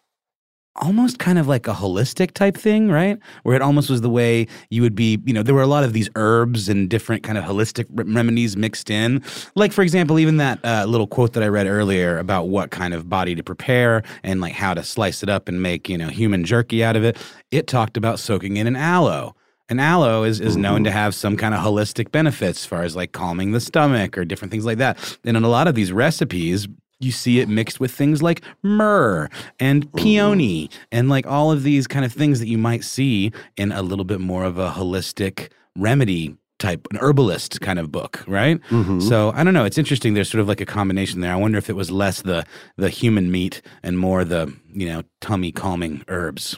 almost 0.78 1.18
kind 1.18 1.38
of 1.38 1.46
like 1.46 1.66
a 1.66 1.72
holistic 1.72 2.32
type 2.32 2.56
thing, 2.56 2.90
right? 2.90 3.18
Where 3.42 3.54
it 3.54 3.62
almost 3.62 3.90
was 3.90 4.00
the 4.00 4.10
way 4.10 4.46
you 4.70 4.82
would 4.82 4.94
be, 4.94 5.20
you 5.24 5.32
know, 5.32 5.42
there 5.42 5.54
were 5.54 5.62
a 5.62 5.66
lot 5.66 5.84
of 5.84 5.92
these 5.92 6.08
herbs 6.14 6.68
and 6.68 6.88
different 6.88 7.22
kind 7.22 7.38
of 7.38 7.44
holistic 7.44 7.86
remedies 7.90 8.56
mixed 8.56 8.90
in. 8.90 9.22
Like, 9.54 9.72
for 9.72 9.82
example, 9.82 10.18
even 10.18 10.36
that 10.38 10.64
uh, 10.64 10.84
little 10.88 11.06
quote 11.06 11.32
that 11.34 11.42
I 11.42 11.48
read 11.48 11.66
earlier 11.66 12.18
about 12.18 12.48
what 12.48 12.70
kind 12.70 12.94
of 12.94 13.08
body 13.08 13.34
to 13.34 13.42
prepare 13.42 14.02
and 14.22 14.40
like 14.40 14.54
how 14.54 14.74
to 14.74 14.82
slice 14.82 15.22
it 15.22 15.28
up 15.28 15.48
and 15.48 15.62
make, 15.62 15.88
you 15.88 15.98
know, 15.98 16.08
human 16.08 16.44
jerky 16.44 16.82
out 16.82 16.96
of 16.96 17.04
it. 17.04 17.16
It 17.50 17.66
talked 17.66 17.96
about 17.96 18.18
soaking 18.18 18.56
in 18.56 18.66
an 18.66 18.76
aloe. 18.76 19.34
And 19.70 19.82
aloe 19.82 20.22
is, 20.22 20.40
is 20.40 20.56
known 20.56 20.82
to 20.84 20.90
have 20.90 21.14
some 21.14 21.36
kind 21.36 21.54
of 21.54 21.60
holistic 21.60 22.10
benefits 22.10 22.60
as 22.60 22.66
far 22.66 22.84
as 22.84 22.96
like 22.96 23.12
calming 23.12 23.52
the 23.52 23.60
stomach 23.60 24.16
or 24.16 24.24
different 24.24 24.50
things 24.50 24.64
like 24.64 24.78
that. 24.78 24.96
And 25.24 25.36
in 25.36 25.44
a 25.44 25.48
lot 25.48 25.68
of 25.68 25.74
these 25.74 25.92
recipes, 25.92 26.66
you 27.00 27.12
see 27.12 27.40
it 27.40 27.48
mixed 27.48 27.80
with 27.80 27.90
things 27.90 28.22
like 28.22 28.42
myrrh 28.62 29.28
and 29.60 29.86
mm-hmm. 29.86 29.98
peony 29.98 30.70
and 30.90 31.08
like 31.08 31.26
all 31.26 31.52
of 31.52 31.62
these 31.62 31.86
kind 31.86 32.04
of 32.04 32.12
things 32.12 32.40
that 32.40 32.48
you 32.48 32.58
might 32.58 32.84
see 32.84 33.32
in 33.56 33.72
a 33.72 33.82
little 33.82 34.04
bit 34.04 34.20
more 34.20 34.44
of 34.44 34.58
a 34.58 34.70
holistic 34.70 35.50
remedy 35.76 36.36
type, 36.58 36.86
an 36.90 36.98
herbalist 36.98 37.60
kind 37.60 37.78
of 37.78 37.90
book, 37.92 38.24
right? 38.26 38.60
So 39.00 39.32
I 39.32 39.44
don't 39.44 39.54
know. 39.54 39.64
It's 39.64 39.78
interesting. 39.78 40.14
There's 40.14 40.30
sort 40.30 40.40
of 40.40 40.48
like 40.48 40.60
a 40.60 40.66
combination 40.66 41.20
there. 41.20 41.32
I 41.32 41.36
wonder 41.36 41.58
if 41.58 41.70
it 41.70 41.76
was 41.76 41.90
less 41.90 42.22
the 42.22 42.44
the 42.76 42.90
human 42.90 43.30
meat 43.30 43.62
and 43.82 43.98
more 43.98 44.24
the 44.24 44.52
you 44.72 44.86
know 44.86 45.02
tummy 45.20 45.52
calming 45.52 46.04
herbs. 46.08 46.56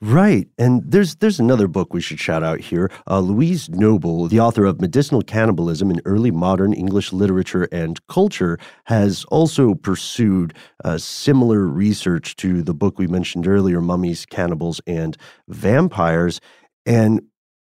Right. 0.00 0.48
And 0.58 0.82
there's 0.86 1.16
there's 1.16 1.40
another 1.40 1.66
book 1.66 1.94
we 1.94 2.02
should 2.02 2.20
shout 2.20 2.42
out 2.42 2.60
here. 2.60 2.90
Uh, 3.08 3.20
Louise 3.20 3.70
Noble, 3.70 4.28
the 4.28 4.40
author 4.40 4.64
of 4.64 4.80
Medicinal 4.80 5.22
Cannibalism 5.22 5.90
in 5.90 6.00
Early 6.04 6.30
Modern 6.30 6.74
English 6.74 7.12
Literature 7.12 7.68
and 7.72 8.06
Culture, 8.08 8.58
has 8.84 9.24
also 9.30 9.74
pursued 9.74 10.54
uh, 10.84 10.98
similar 10.98 11.60
research 11.60 12.36
to 12.36 12.62
the 12.62 12.74
book 12.74 12.98
we 12.98 13.06
mentioned 13.06 13.46
earlier, 13.46 13.80
Mummies, 13.80 14.26
Cannibals, 14.26 14.80
and 14.86 15.16
Vampires. 15.48 16.40
And 16.86 17.22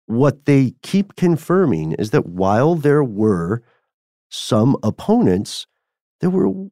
what 0.07 0.45
they 0.45 0.75
keep 0.83 1.17
confirming 1.17 1.93
is 1.93 2.11
that 2.11 2.27
while 2.27 2.75
there 2.75 3.05
were 3.05 3.62
some 4.31 4.77
opponents, 4.83 5.67
there 6.21 6.31
were 6.31 6.69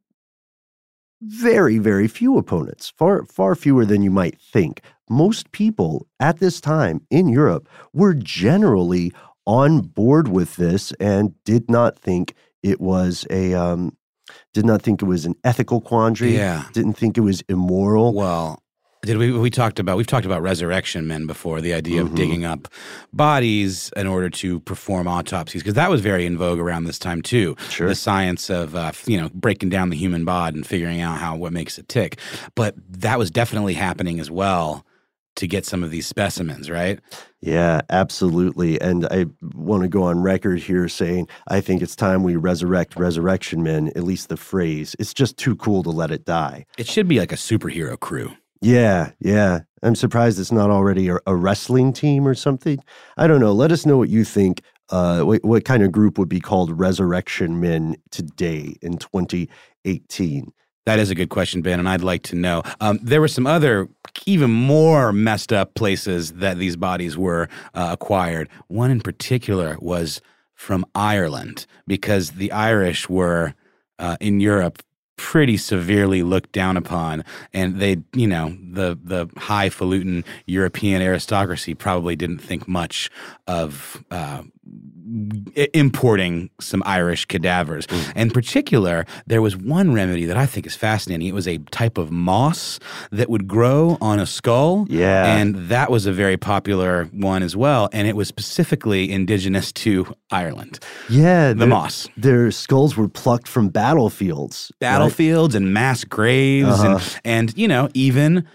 very, 1.22 1.78
very 1.78 2.08
few 2.08 2.36
opponents, 2.36 2.92
far, 2.96 3.24
far 3.26 3.54
fewer 3.54 3.84
than 3.84 4.02
you 4.02 4.10
might 4.10 4.40
think. 4.40 4.82
Most 5.08 5.52
people 5.52 6.06
at 6.18 6.38
this 6.38 6.60
time 6.60 7.06
in 7.10 7.28
Europe 7.28 7.68
were 7.92 8.14
generally 8.14 9.12
on 9.46 9.80
board 9.80 10.28
with 10.28 10.56
this 10.56 10.92
and 11.00 11.34
did 11.44 11.70
not 11.70 11.98
think 11.98 12.34
it 12.62 12.80
was 12.80 13.26
a, 13.30 13.54
um, 13.54 13.96
did 14.52 14.64
not 14.64 14.82
think 14.82 15.02
it 15.02 15.06
was 15.06 15.24
an 15.24 15.34
ethical 15.44 15.80
quandary. 15.80 16.36
Yeah. 16.36 16.64
Didn't 16.72 16.94
think 16.94 17.16
it 17.16 17.22
was 17.22 17.42
immoral. 17.48 18.14
Well, 18.14 18.61
did 19.02 19.16
we 19.18 19.32
we 19.32 19.50
talked 19.50 19.78
about 19.80 19.96
we've 19.96 20.06
talked 20.06 20.26
about 20.26 20.42
resurrection 20.42 21.06
men 21.08 21.26
before 21.26 21.60
the 21.60 21.74
idea 21.74 22.02
Mm-hmm. 22.02 22.06
of 22.12 22.14
digging 22.14 22.44
up 22.44 22.68
bodies 23.12 23.90
in 23.96 24.06
order 24.06 24.30
to 24.30 24.60
perform 24.60 25.06
autopsies 25.08 25.62
because 25.62 25.74
that 25.74 25.90
was 25.90 26.00
very 26.00 26.24
in 26.24 26.38
vogue 26.38 26.58
around 26.58 26.84
this 26.84 26.98
time 26.98 27.20
too 27.20 27.56
Sure. 27.68 27.88
the 27.88 27.94
science 27.94 28.48
of 28.50 28.74
uh, 28.74 28.92
you 29.06 29.20
know 29.20 29.28
breaking 29.34 29.68
down 29.68 29.90
the 29.90 29.96
human 29.96 30.24
bod 30.24 30.54
and 30.54 30.66
figuring 30.66 31.00
out 31.00 31.18
how 31.18 31.36
what 31.36 31.52
makes 31.52 31.78
it 31.78 31.88
tick 31.88 32.18
but 32.54 32.74
that 32.88 33.18
was 33.18 33.30
definitely 33.30 33.74
happening 33.74 34.20
as 34.20 34.30
well 34.30 34.86
to 35.34 35.46
get 35.48 35.64
some 35.64 35.82
of 35.82 35.90
these 35.90 36.06
specimens, 36.06 36.68
right? 36.68 37.00
Yeah, 37.40 37.80
absolutely. 37.88 38.78
And 38.78 39.06
I 39.06 39.24
want 39.54 39.82
to 39.82 39.88
go 39.88 40.02
on 40.02 40.20
record 40.20 40.58
here 40.58 40.86
saying 40.90 41.26
I 41.48 41.62
think 41.62 41.80
it's 41.80 41.96
time 41.96 42.22
we 42.22 42.36
resurrect 42.36 42.96
Resurrection 42.96 43.62
Men, 43.62 43.88
at 43.96 44.02
least 44.04 44.28
the 44.28 44.36
phrase. 44.36 44.94
It's 44.98 45.14
just 45.14 45.38
too 45.38 45.56
cool 45.56 45.82
to 45.84 45.88
let 45.90 46.10
it 46.10 46.26
die. 46.26 46.66
It 46.76 46.86
should 46.86 47.08
be 47.08 47.18
like 47.18 47.32
a 47.32 47.36
superhero 47.36 47.98
crew. 47.98 48.32
Yeah, 48.62 49.10
yeah. 49.18 49.60
I'm 49.82 49.96
surprised 49.96 50.38
it's 50.38 50.52
not 50.52 50.70
already 50.70 51.08
a, 51.08 51.34
wrestling 51.34 51.92
team 51.92 52.26
or 52.26 52.34
something. 52.34 52.78
I 53.16 53.26
don't 53.26 53.40
know. 53.40 53.52
Let 53.52 53.72
us 53.72 53.84
know 53.84 53.98
what 53.98 54.08
you 54.08 54.24
think. 54.24 54.62
Uh, 54.88 55.22
what, 55.22 55.44
what 55.44 55.64
kind 55.64 55.82
of 55.82 55.90
group 55.90 56.16
would 56.18 56.28
be 56.28 56.38
called 56.38 56.78
Resurrection 56.78 57.58
Men 57.60 57.96
today 58.10 58.76
in 58.80 58.98
2018? 58.98 60.52
That 60.86 60.98
is 60.98 61.10
a 61.10 61.14
good 61.14 61.30
question, 61.30 61.62
Ben, 61.62 61.80
and 61.80 61.88
I'd 61.88 62.02
like 62.02 62.22
to 62.24 62.36
know. 62.36 62.62
Um, 62.80 63.00
there 63.02 63.20
were 63.20 63.28
some 63.28 63.46
other 63.46 63.88
even 64.26 64.50
more 64.50 65.12
messed 65.12 65.52
up 65.52 65.74
places 65.74 66.34
that 66.34 66.58
these 66.58 66.76
bodies 66.76 67.16
were 67.16 67.48
uh, 67.74 67.88
acquired. 67.92 68.48
One 68.68 68.90
in 68.90 69.00
particular 69.00 69.76
was 69.80 70.20
from 70.54 70.84
Ireland 70.94 71.66
because 71.86 72.32
the 72.32 72.52
Irish 72.52 73.08
were 73.08 73.54
uh, 73.98 74.16
in 74.20 74.40
Europe 74.40 74.82
pretty 75.22 75.56
severely 75.56 76.24
looked 76.24 76.50
down 76.50 76.76
upon 76.76 77.24
and 77.54 77.78
they 77.78 77.96
you 78.12 78.26
know 78.26 78.56
the 78.60 78.98
the 79.04 79.28
highfalutin 79.36 80.24
european 80.46 81.00
aristocracy 81.00 81.74
probably 81.74 82.16
didn't 82.16 82.40
think 82.40 82.66
much 82.66 83.08
of 83.46 84.04
uh, 84.10 84.42
importing 85.74 86.50
some 86.60 86.82
Irish 86.86 87.26
cadavers. 87.26 87.86
Mm. 87.86 88.16
In 88.16 88.30
particular, 88.30 89.04
there 89.26 89.42
was 89.42 89.56
one 89.56 89.92
remedy 89.92 90.24
that 90.24 90.36
I 90.36 90.46
think 90.46 90.66
is 90.66 90.74
fascinating. 90.74 91.26
It 91.26 91.34
was 91.34 91.46
a 91.46 91.58
type 91.58 91.98
of 91.98 92.10
moss 92.10 92.78
that 93.10 93.28
would 93.28 93.46
grow 93.46 93.98
on 94.00 94.18
a 94.18 94.26
skull. 94.26 94.86
Yeah. 94.88 95.36
And 95.36 95.68
that 95.68 95.90
was 95.90 96.06
a 96.06 96.12
very 96.12 96.36
popular 96.36 97.04
one 97.12 97.42
as 97.42 97.56
well. 97.56 97.88
And 97.92 98.08
it 98.08 98.16
was 98.16 98.28
specifically 98.28 99.10
indigenous 99.10 99.72
to 99.72 100.14
Ireland. 100.30 100.78
Yeah. 101.08 101.52
The 101.52 101.66
moss. 101.66 102.08
Their 102.16 102.50
skulls 102.50 102.96
were 102.96 103.08
plucked 103.08 103.48
from 103.48 103.68
battlefields. 103.68 104.72
Battlefields 104.80 105.54
right? 105.54 105.62
and 105.62 105.74
mass 105.74 106.04
graves. 106.04 106.80
Uh-huh. 106.80 106.98
And, 107.24 107.48
and, 107.50 107.58
you 107.58 107.68
know, 107.68 107.88
even 107.94 108.46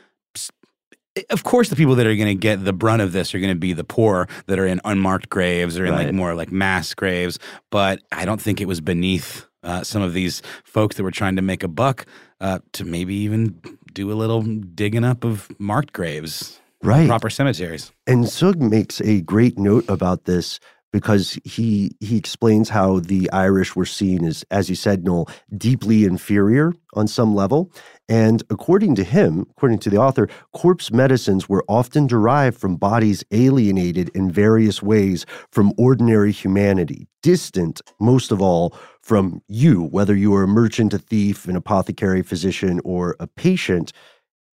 of 1.30 1.44
course, 1.44 1.70
the 1.70 1.76
people 1.76 1.96
that 1.96 2.08
are 2.08 2.16
going 2.16 2.28
to 2.28 2.36
get 2.36 2.64
the 2.64 2.74
brunt 2.74 3.02
of 3.02 3.12
this 3.12 3.34
are 3.34 3.40
going 3.40 3.54
to 3.54 3.60
be 3.60 3.74
the 3.74 3.84
poor 3.84 4.28
that 4.48 4.60
are 4.60 4.68
in 4.68 4.82
unmarked 4.86 5.30
graves 5.30 5.78
or 5.78 5.86
in 5.86 5.94
right. 5.94 6.06
like 6.06 6.14
more 6.14 6.34
like 6.34 6.52
mass 6.52 6.94
graves. 6.94 7.40
But 7.70 8.02
I 8.12 8.26
don't 8.26 8.42
think 8.42 8.62
it 8.62 8.68
was 8.68 8.82
beneath 8.82 9.46
uh, 9.64 9.84
some 9.84 10.02
of 10.02 10.14
these 10.14 10.42
folks 10.64 10.96
that 10.98 11.04
were 11.04 11.12
trying 11.12 11.36
to 11.36 11.42
make 11.42 11.64
a 11.64 11.68
buck 11.68 12.06
uh, 12.40 12.60
to 12.74 12.86
maybe 12.86 13.16
even 13.16 13.60
do 13.94 14.12
a 14.12 14.16
little 14.16 14.42
digging 14.42 15.04
up 15.04 15.24
of 15.24 15.48
marked 15.60 15.94
graves, 15.94 16.60
right? 16.84 17.08
Proper 17.08 17.30
cemeteries. 17.30 17.92
And 18.06 18.28
Sugg 18.30 18.62
makes 18.62 19.02
a 19.02 19.22
great 19.22 19.58
note 19.58 19.86
about 19.90 20.26
this 20.26 20.60
because 20.94 21.38
he 21.44 21.92
he 22.00 22.18
explains 22.18 22.70
how 22.70 23.00
the 23.00 23.30
Irish 23.32 23.76
were 23.76 23.86
seen 23.86 24.26
as, 24.26 24.46
as 24.52 24.70
you 24.70 24.76
said, 24.76 25.04
Noel, 25.04 25.30
deeply 25.58 26.06
inferior 26.06 26.74
on 26.94 27.08
some 27.08 27.36
level, 27.36 27.72
and 28.10 28.42
according 28.50 28.96
to 28.96 29.04
him, 29.04 29.46
according 29.52 29.80
to 29.80 29.90
the 29.90 29.98
author, 29.98 30.30
corpse 30.54 30.92
medicines 30.92 31.50
were 31.50 31.66
often 31.68 32.08
derived 32.08 32.58
from 32.58 32.78
bodies 32.78 33.24
alienated 33.32 34.10
in 34.16 34.32
various 34.32 34.82
ways 34.82 35.26
from 35.52 35.74
ordinary 35.78 36.32
humanity, 36.32 37.08
distant, 37.22 37.82
most 38.00 38.32
of 38.32 38.42
all, 38.42 38.74
from 39.02 39.42
you, 39.48 39.84
whether 39.84 40.16
you 40.16 40.34
are 40.36 40.44
a 40.44 40.48
merchant, 40.48 40.94
a 40.94 40.98
thief, 40.98 41.48
an 41.48 41.58
apothecary, 41.58 42.22
physician, 42.22 42.80
or 42.86 43.18
a 43.20 43.28
patient. 43.28 43.92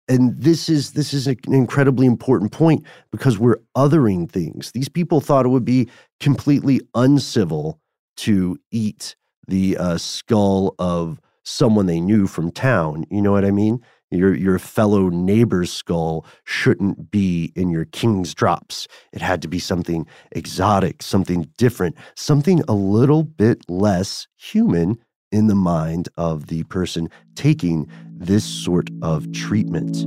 And 0.09 0.39
this 0.41 0.69
is 0.69 0.93
this 0.93 1.15
is 1.15 1.27
an 1.27 1.39
incredibly 1.49 2.07
important 2.07 2.53
point 2.53 2.85
because 3.11 3.39
we're 3.39 3.61
othering 3.77 4.31
things. 4.31 4.73
These 4.73 4.89
people 4.89 5.21
thought 5.21 5.47
it 5.47 5.51
would 5.51 5.67
be 5.67 5.89
completely 6.21 6.81
uncivil 6.95 7.81
to 8.19 8.59
eat 8.71 9.17
the 9.47 9.77
uh, 9.79 9.99
skull 9.99 10.75
of 10.79 11.21
someone 11.49 11.87
they 11.87 12.01
knew 12.01 12.27
from 12.27 12.51
town. 12.51 13.05
You 13.11 13.23
know 13.23 13.33
what 13.33 13.45
I 13.45 13.51
mean? 13.51 13.81
Your 14.11 14.35
your 14.35 14.59
fellow 14.59 15.09
neighbor's 15.09 15.73
skull 15.73 16.25
shouldn't 16.45 17.11
be 17.11 17.53
in 17.55 17.69
your 17.71 17.85
king's 17.87 18.35
drops. 18.35 18.89
It 19.13 19.21
had 19.21 19.43
to 19.43 19.49
be 19.49 19.59
something 19.59 20.07
exotic, 20.33 21.03
something 21.03 21.49
different, 21.59 21.97
something 22.17 22.63
a 22.69 22.75
little 22.75 23.23
bit 23.23 23.65
less 23.69 24.27
human 24.37 24.99
in 25.31 25.47
the 25.47 25.55
mind 25.55 26.09
of 26.17 26.47
the 26.47 26.63
person 26.65 27.11
taking 27.35 27.87
this 28.17 28.45
sort 28.45 28.89
of 29.03 29.31
treatment. 29.33 30.07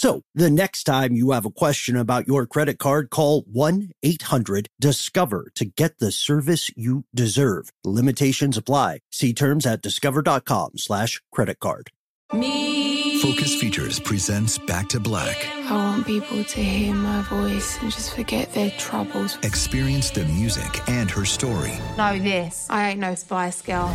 So 0.00 0.22
the 0.34 0.48
next 0.48 0.84
time 0.84 1.12
you 1.12 1.32
have 1.32 1.44
a 1.44 1.50
question 1.50 1.94
about 1.94 2.26
your 2.26 2.46
credit 2.46 2.78
card, 2.78 3.10
call 3.10 3.44
1-800-DISCOVER 3.54 5.52
to 5.56 5.64
get 5.66 5.98
the 5.98 6.10
service 6.10 6.70
you 6.74 7.04
deserve. 7.14 7.70
Limitations 7.84 8.56
apply. 8.56 9.00
See 9.12 9.34
terms 9.34 9.66
at 9.66 9.82
discover.com 9.82 10.78
slash 10.78 11.20
credit 11.30 11.60
card. 11.60 11.90
Me. 12.32 13.20
Focus 13.20 13.54
Features 13.60 14.00
presents 14.00 14.56
Back 14.56 14.88
to 14.88 15.00
Black. 15.00 15.46
I 15.68 15.74
want 15.74 16.06
people 16.06 16.44
to 16.44 16.62
hear 16.62 16.94
my 16.94 17.20
voice 17.20 17.78
and 17.82 17.92
just 17.92 18.14
forget 18.14 18.54
their 18.54 18.70
troubles. 18.78 19.36
Experience 19.42 20.08
the 20.10 20.24
music 20.24 20.80
and 20.88 21.10
her 21.10 21.26
story. 21.26 21.74
Know 21.98 22.18
this. 22.18 22.66
I 22.70 22.92
ain't 22.92 23.00
no 23.00 23.14
spy 23.16 23.52
Girl. 23.66 23.94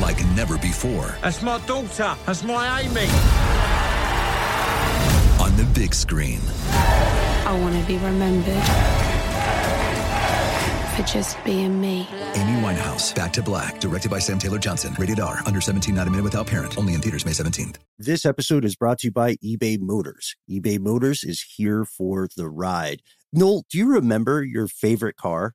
Like 0.00 0.18
never 0.34 0.58
before. 0.58 1.14
That's 1.22 1.42
my 1.42 1.64
daughter. 1.64 2.16
That's 2.26 2.42
my 2.42 2.80
Amy 2.80 3.06
on 3.06 3.06
the 3.06 3.43
big 5.74 5.92
screen. 5.92 6.40
I 6.70 7.58
want 7.60 7.74
to 7.78 7.86
be 7.86 7.96
remembered 7.98 8.62
for 10.94 11.02
just 11.02 11.42
being 11.44 11.80
me. 11.80 12.08
Amy 12.34 12.62
Winehouse, 12.62 13.14
Back 13.14 13.32
to 13.32 13.42
Black, 13.42 13.80
directed 13.80 14.10
by 14.10 14.20
Sam 14.20 14.38
Taylor 14.38 14.58
Johnson. 14.58 14.94
Rated 14.98 15.18
R, 15.18 15.40
under 15.44 15.60
17, 15.60 15.92
not 15.94 16.06
a 16.06 16.10
minute 16.10 16.22
without 16.22 16.46
parent. 16.46 16.78
Only 16.78 16.94
in 16.94 17.00
theaters 17.00 17.26
May 17.26 17.32
17th. 17.32 17.76
This 17.98 18.24
episode 18.24 18.64
is 18.64 18.76
brought 18.76 19.00
to 19.00 19.08
you 19.08 19.12
by 19.12 19.34
eBay 19.36 19.78
Motors. 19.80 20.36
eBay 20.48 20.78
Motors 20.78 21.24
is 21.24 21.44
here 21.56 21.84
for 21.84 22.28
the 22.36 22.48
ride. 22.48 23.02
Noel, 23.32 23.64
do 23.68 23.78
you 23.78 23.92
remember 23.92 24.44
your 24.44 24.68
favorite 24.68 25.16
car? 25.16 25.54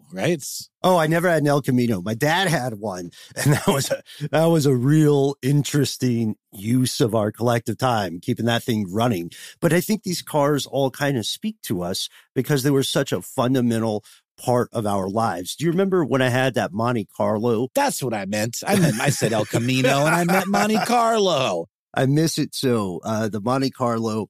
right? 0.11 0.43
Oh, 0.83 0.97
I 0.97 1.07
never 1.07 1.29
had 1.29 1.41
an 1.41 1.47
El 1.47 1.61
Camino. 1.61 2.01
My 2.01 2.13
dad 2.13 2.47
had 2.47 2.75
one, 2.75 3.11
and 3.35 3.53
that 3.53 3.67
was 3.67 3.91
a 3.91 4.01
that 4.31 4.45
was 4.45 4.65
a 4.65 4.75
real 4.75 5.35
interesting 5.41 6.35
use 6.51 7.01
of 7.01 7.15
our 7.15 7.31
collective 7.31 7.77
time, 7.77 8.19
keeping 8.19 8.45
that 8.45 8.63
thing 8.63 8.91
running. 8.91 9.31
But 9.59 9.73
I 9.73 9.81
think 9.81 10.03
these 10.03 10.21
cars 10.21 10.65
all 10.65 10.91
kind 10.91 11.17
of 11.17 11.25
speak 11.25 11.61
to 11.63 11.81
us 11.81 12.09
because 12.35 12.63
they 12.63 12.71
were 12.71 12.83
such 12.83 13.11
a 13.11 13.21
fundamental 13.21 14.03
part 14.37 14.69
of 14.73 14.85
our 14.85 15.07
lives. 15.07 15.55
Do 15.55 15.65
you 15.65 15.71
remember 15.71 16.03
when 16.03 16.21
I 16.21 16.29
had 16.29 16.55
that 16.55 16.73
Monte 16.73 17.07
Carlo? 17.15 17.69
That's 17.75 18.01
what 18.01 18.13
I 18.13 18.25
meant. 18.25 18.57
I 18.65 18.75
meant 18.77 18.99
I 18.99 19.09
said 19.09 19.33
El 19.33 19.45
Camino 19.45 20.05
and 20.05 20.15
I 20.15 20.23
meant 20.23 20.47
Monte 20.47 20.77
Carlo. 20.85 21.67
I 21.93 22.05
miss 22.05 22.37
it 22.37 22.55
so. 22.55 23.01
Uh, 23.03 23.27
the 23.27 23.41
Monte 23.41 23.69
Carlo 23.71 24.29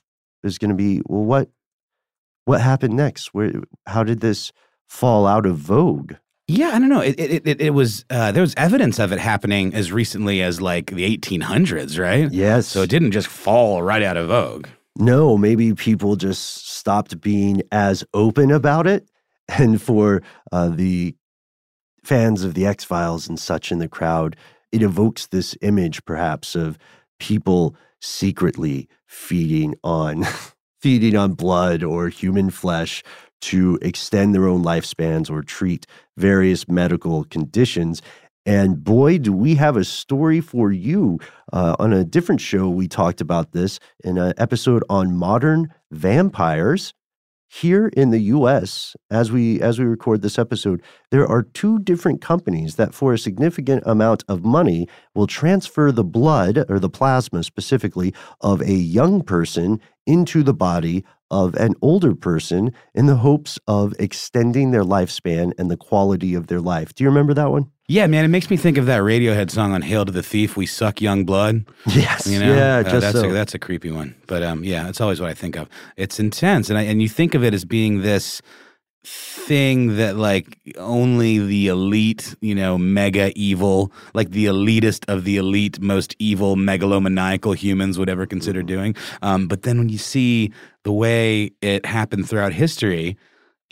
is 0.43 0.57
going 0.57 0.69
to 0.69 0.75
be, 0.75 1.01
well, 1.05 1.23
what 1.23 1.49
what 2.45 2.61
happened 2.61 2.95
next? 2.95 3.33
Where 3.33 3.51
how 3.87 4.03
did 4.03 4.19
this 4.21 4.51
fall 4.87 5.27
out 5.27 5.45
of 5.45 5.57
vogue? 5.57 6.13
Yeah, 6.47 6.69
I 6.69 6.79
don't 6.79 6.89
know. 6.89 7.01
It 7.01 7.19
it 7.19 7.47
it, 7.47 7.61
it 7.61 7.69
was 7.69 8.03
uh, 8.09 8.31
there 8.31 8.41
was 8.41 8.53
evidence 8.57 8.99
of 8.99 9.11
it 9.11 9.19
happening 9.19 9.73
as 9.73 9.91
recently 9.91 10.41
as 10.41 10.59
like 10.59 10.87
the 10.87 11.17
1800s, 11.17 11.99
right? 11.99 12.31
Yes. 12.31 12.67
So 12.67 12.81
it 12.81 12.89
didn't 12.89 13.11
just 13.11 13.27
fall 13.27 13.81
right 13.81 14.03
out 14.03 14.17
of 14.17 14.27
vogue. 14.27 14.67
No, 14.97 15.37
maybe 15.37 15.73
people 15.73 16.15
just 16.17 16.67
stopped 16.67 17.21
being 17.21 17.61
as 17.71 18.03
open 18.13 18.51
about 18.51 18.87
it. 18.87 19.09
And 19.47 19.81
for 19.81 20.21
uh, 20.51 20.69
the 20.69 21.15
fans 22.03 22.43
of 22.43 22.53
the 22.53 22.65
X 22.65 22.83
Files 22.83 23.27
and 23.27 23.39
such 23.39 23.71
in 23.71 23.79
the 23.79 23.87
crowd, 23.87 24.35
it 24.71 24.81
evokes 24.81 25.27
this 25.27 25.55
image 25.61 26.03
perhaps 26.05 26.55
of 26.55 26.77
people 27.19 27.75
secretly 28.01 28.89
feeding 29.05 29.75
on 29.83 30.25
feeding 30.81 31.15
on 31.15 31.33
blood 31.33 31.83
or 31.83 32.09
human 32.09 32.49
flesh 32.49 33.03
to 33.41 33.77
extend 33.81 34.33
their 34.33 34.47
own 34.47 34.63
lifespans 34.63 35.29
or 35.29 35.41
treat 35.41 35.85
various 36.17 36.67
medical 36.67 37.23
conditions. 37.25 38.01
And 38.45 38.83
boy, 38.83 39.19
do 39.19 39.31
we 39.31 39.55
have 39.55 39.77
a 39.77 39.83
story 39.83 40.41
for 40.41 40.71
you. 40.71 41.19
Uh, 41.53 41.75
on 41.77 41.93
a 41.93 42.03
different 42.03 42.41
show, 42.41 42.69
we 42.69 42.87
talked 42.87 43.21
about 43.21 43.51
this 43.51 43.79
in 44.03 44.17
an 44.17 44.33
episode 44.37 44.83
on 44.89 45.15
modern 45.15 45.71
vampires. 45.91 46.93
Here 47.53 47.87
in 47.87 48.11
the 48.11 48.21
US, 48.37 48.95
as 49.09 49.29
we 49.29 49.59
as 49.59 49.77
we 49.77 49.83
record 49.83 50.21
this 50.21 50.39
episode, 50.39 50.81
there 51.09 51.27
are 51.27 51.43
two 51.43 51.79
different 51.79 52.21
companies 52.21 52.77
that 52.77 52.93
for 52.93 53.11
a 53.11 53.19
significant 53.19 53.83
amount 53.85 54.23
of 54.29 54.45
money 54.45 54.87
will 55.13 55.27
transfer 55.27 55.91
the 55.91 56.05
blood 56.05 56.63
or 56.69 56.79
the 56.79 56.89
plasma 56.89 57.43
specifically 57.43 58.13
of 58.39 58.61
a 58.61 58.71
young 58.71 59.21
person 59.21 59.81
into 60.07 60.43
the 60.43 60.53
body 60.53 61.03
of 61.29 61.53
an 61.55 61.73
older 61.81 62.15
person 62.15 62.71
in 62.95 63.07
the 63.07 63.17
hopes 63.17 63.59
of 63.67 63.93
extending 63.99 64.71
their 64.71 64.85
lifespan 64.85 65.51
and 65.57 65.69
the 65.69 65.75
quality 65.75 66.33
of 66.33 66.47
their 66.47 66.61
life. 66.61 66.95
Do 66.95 67.03
you 67.03 67.09
remember 67.09 67.33
that 67.33 67.51
one? 67.51 67.69
Yeah, 67.91 68.07
man, 68.07 68.23
it 68.23 68.29
makes 68.29 68.49
me 68.49 68.55
think 68.55 68.77
of 68.77 68.85
that 68.85 69.01
Radiohead 69.01 69.51
song 69.51 69.73
on 69.73 69.81
"Hail 69.81 70.05
to 70.05 70.13
the 70.13 70.23
Thief." 70.23 70.55
We 70.55 70.65
suck 70.65 71.01
young 71.01 71.25
blood. 71.25 71.65
Yes. 71.87 72.25
You 72.25 72.39
know, 72.39 72.55
Yeah, 72.55 72.77
Uh, 72.77 72.83
just 72.83 73.01
that's 73.01 73.19
so. 73.19 73.29
a, 73.29 73.33
that's 73.33 73.53
a 73.53 73.59
creepy 73.59 73.91
one. 73.91 74.15
But 74.27 74.43
um, 74.43 74.63
yeah, 74.63 74.87
it's 74.87 75.01
always 75.01 75.19
what 75.19 75.29
I 75.29 75.33
think 75.33 75.57
of. 75.57 75.67
It's 75.97 76.17
intense, 76.17 76.69
and 76.69 76.79
I, 76.79 76.83
and 76.83 77.01
you 77.01 77.09
think 77.09 77.33
of 77.35 77.43
it 77.43 77.53
as 77.53 77.65
being 77.65 78.01
this 78.01 78.41
thing 79.03 79.97
that 79.97 80.15
like 80.15 80.57
only 80.77 81.39
the 81.39 81.67
elite, 81.67 82.33
you 82.39 82.55
know, 82.55 82.77
mega 82.77 83.33
evil, 83.35 83.91
like 84.13 84.29
the 84.31 84.45
elitist 84.45 85.03
of 85.09 85.25
the 85.25 85.35
elite, 85.35 85.81
most 85.81 86.15
evil 86.17 86.55
megalomaniacal 86.55 87.57
humans 87.57 87.99
would 87.99 88.07
ever 88.09 88.25
consider 88.25 88.63
doing. 88.63 88.95
Um, 89.21 89.49
but 89.49 89.63
then 89.63 89.79
when 89.79 89.89
you 89.89 89.97
see 89.97 90.53
the 90.83 90.93
way 90.93 91.51
it 91.61 91.85
happened 91.85 92.29
throughout 92.29 92.53
history. 92.53 93.17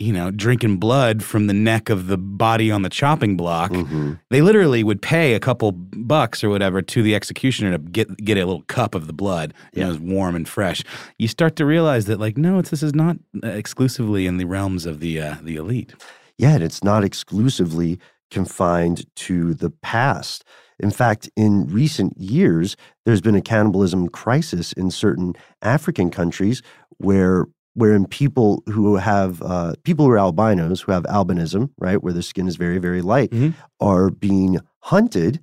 You 0.00 0.14
know, 0.14 0.30
drinking 0.30 0.78
blood 0.78 1.22
from 1.22 1.46
the 1.46 1.52
neck 1.52 1.90
of 1.90 2.06
the 2.06 2.16
body 2.16 2.70
on 2.70 2.80
the 2.80 2.88
chopping 2.88 3.36
block. 3.36 3.70
Mhm. 3.70 4.18
They 4.30 4.40
literally 4.40 4.82
would 4.82 5.02
pay 5.02 5.34
a 5.34 5.40
couple 5.40 5.72
bucks 5.72 6.42
or 6.42 6.48
whatever 6.48 6.80
to 6.80 7.02
the 7.02 7.14
executioner 7.14 7.72
to 7.72 7.78
get 7.78 8.16
get 8.16 8.38
a 8.38 8.46
little 8.46 8.62
cup 8.62 8.94
of 8.94 9.06
the 9.06 9.12
blood. 9.12 9.52
You 9.74 9.84
know, 9.84 9.90
it's 9.90 10.00
warm 10.00 10.34
and 10.34 10.48
fresh. 10.48 10.82
You 11.18 11.28
start 11.28 11.54
to 11.56 11.66
realize 11.66 12.06
that, 12.06 12.18
like, 12.18 12.38
no, 12.38 12.58
it's 12.58 12.70
this 12.70 12.82
is 12.82 12.94
not 12.94 13.18
uh, 13.44 13.48
exclusively 13.48 14.26
in 14.26 14.38
the 14.38 14.46
realms 14.46 14.86
of 14.86 15.00
the 15.00 15.20
uh, 15.20 15.34
the 15.42 15.56
elite. 15.56 15.92
Yeah, 16.38 16.54
and 16.54 16.64
it's 16.64 16.82
not 16.82 17.04
exclusively 17.04 17.98
confined 18.30 19.04
to 19.16 19.52
the 19.52 19.68
past. 19.68 20.44
In 20.78 20.90
fact, 20.90 21.28
in 21.36 21.66
recent 21.66 22.16
years, 22.16 22.74
there's 23.04 23.20
been 23.20 23.34
a 23.34 23.42
cannibalism 23.42 24.08
crisis 24.08 24.72
in 24.72 24.90
certain 24.90 25.34
African 25.60 26.08
countries 26.10 26.62
where 26.96 27.44
wherein 27.80 28.06
people 28.06 28.62
who 28.66 28.96
have 28.96 29.40
uh, 29.42 29.72
people 29.84 30.04
who 30.04 30.12
are 30.12 30.18
albinos 30.18 30.82
who 30.82 30.92
have 30.92 31.04
albinism, 31.04 31.70
right, 31.78 32.02
where 32.02 32.12
their 32.12 32.22
skin 32.22 32.46
is 32.46 32.56
very 32.56 32.78
very 32.78 33.02
light, 33.02 33.30
Mhm. 33.30 33.54
are 33.80 34.10
being 34.10 34.58
hunted 34.80 35.40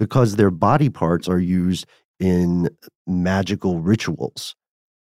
because 0.00 0.36
their 0.36 0.50
body 0.50 0.88
parts 0.88 1.28
are 1.28 1.38
used 1.40 1.86
in 2.20 2.68
magical 3.06 3.80
rituals. 3.80 4.54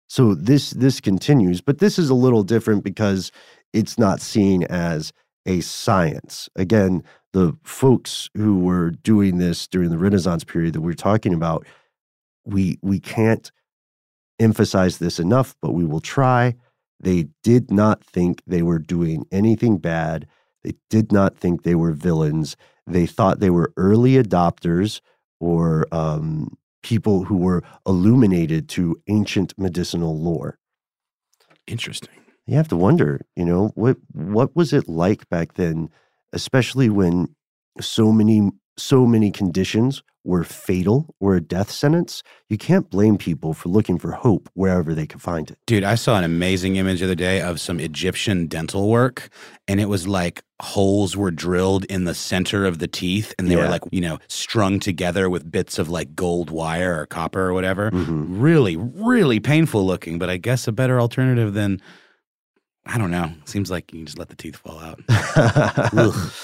So 0.08 0.36
this 0.36 0.71
this 0.71 1.02
continues, 1.02 1.62
but 1.62 1.80
this 1.80 1.97
is 1.99 2.10
a 2.10 2.15
little 2.15 2.43
different 2.43 2.84
because 2.84 3.32
it's 3.73 3.97
not 3.97 4.21
seen 4.21 4.63
as 4.63 5.12
a 5.45 5.62
science. 5.62 6.49
Again, 6.56 7.04
the 7.34 7.54
folks 7.63 8.30
who 8.36 8.60
were 8.60 8.91
doing 8.91 9.39
this 9.39 9.67
during 9.67 9.89
the 9.89 9.97
Renaissance 9.97 10.43
period 10.43 10.73
that 10.73 10.82
we're 10.82 10.93
talking 10.93 11.34
about, 11.34 11.65
we 12.45 12.78
we 12.82 12.99
can't 12.99 13.52
emphasize 14.39 14.97
this 14.97 15.19
enough, 15.19 15.55
but 15.61 15.73
we 15.73 15.85
will 15.85 15.99
try. 15.99 16.55
They 16.99 17.27
did 17.43 17.71
not 17.71 18.03
think 18.03 18.41
they 18.47 18.61
were 18.61 18.79
doing 18.79 19.25
anything 19.31 19.77
bad. 19.77 20.27
They 20.63 20.75
did 20.89 21.11
not 21.11 21.37
think 21.37 21.63
they 21.63 21.75
were 21.75 21.91
villains. 21.91 22.55
They 22.87 23.05
thought 23.05 23.39
they 23.39 23.49
were 23.49 23.73
early 23.77 24.13
adopters 24.13 25.01
or 25.39 25.87
um, 25.91 26.57
people 26.81 27.25
who 27.25 27.37
were 27.37 27.63
illuminated 27.85 28.69
to 28.69 28.95
ancient 29.07 29.53
medicinal 29.57 30.17
lore. 30.17 30.57
Interesting. 31.67 32.13
You 32.45 32.55
have 32.55 32.67
to 32.69 32.77
wonder, 32.77 33.21
you 33.35 33.45
know, 33.45 33.71
what 33.75 33.97
what 34.11 34.55
was 34.55 34.73
it 34.73 34.89
like 34.89 35.29
back 35.29 35.53
then, 35.53 35.89
especially 36.33 36.89
when 36.89 37.33
so 37.79 38.11
many 38.11 38.51
so 38.77 39.05
many 39.05 39.31
conditions 39.31 40.03
were 40.25 40.45
fatal 40.45 41.13
or 41.19 41.36
a 41.36 41.41
death 41.41 41.69
sentence? 41.69 42.23
You 42.49 42.57
can't 42.57 42.89
blame 42.89 43.17
people 43.17 43.53
for 43.53 43.67
looking 43.69 43.99
for 43.99 44.12
hope 44.12 44.49
wherever 44.53 44.95
they 44.95 45.05
could 45.05 45.21
find 45.21 45.51
it. 45.51 45.57
Dude, 45.65 45.83
I 45.83 45.95
saw 45.95 46.17
an 46.17 46.23
amazing 46.23 46.77
image 46.77 46.99
the 46.99 47.05
other 47.05 47.15
day 47.15 47.41
of 47.41 47.59
some 47.59 47.79
Egyptian 47.79 48.47
dental 48.47 48.89
work, 48.89 49.29
and 49.67 49.81
it 49.81 49.89
was 49.89 50.07
like 50.07 50.41
holes 50.62 51.17
were 51.17 51.29
drilled 51.31 51.83
in 51.86 52.05
the 52.05 52.13
center 52.13 52.65
of 52.65 52.79
the 52.79 52.88
teeth, 52.88 53.33
and 53.38 53.51
they 53.51 53.57
were 53.57 53.67
like, 53.67 53.81
you 53.91 53.99
know, 53.99 54.17
strung 54.29 54.79
together 54.79 55.29
with 55.29 55.51
bits 55.51 55.77
of 55.77 55.89
like 55.89 56.15
gold 56.15 56.49
wire 56.49 57.01
or 57.01 57.05
copper 57.05 57.41
or 57.41 57.53
whatever. 57.53 57.91
Mhm. 57.91 58.27
Really, 58.29 58.77
really 58.77 59.41
painful 59.41 59.86
looking, 59.86 60.17
but 60.19 60.29
I 60.29 60.38
guess 60.38 60.67
a 60.67 60.71
better 60.71 61.01
alternative 61.01 61.53
than, 61.53 61.81
I 62.85 62.97
don't 62.97 63.11
know. 63.11 63.31
Seems 63.45 63.71
like 63.71 63.93
you 63.93 63.99
can 63.99 64.05
just 64.05 64.19
let 64.19 64.29
the 64.29 64.35
teeth 64.35 64.57
fall 64.57 64.79
out. 64.79 64.99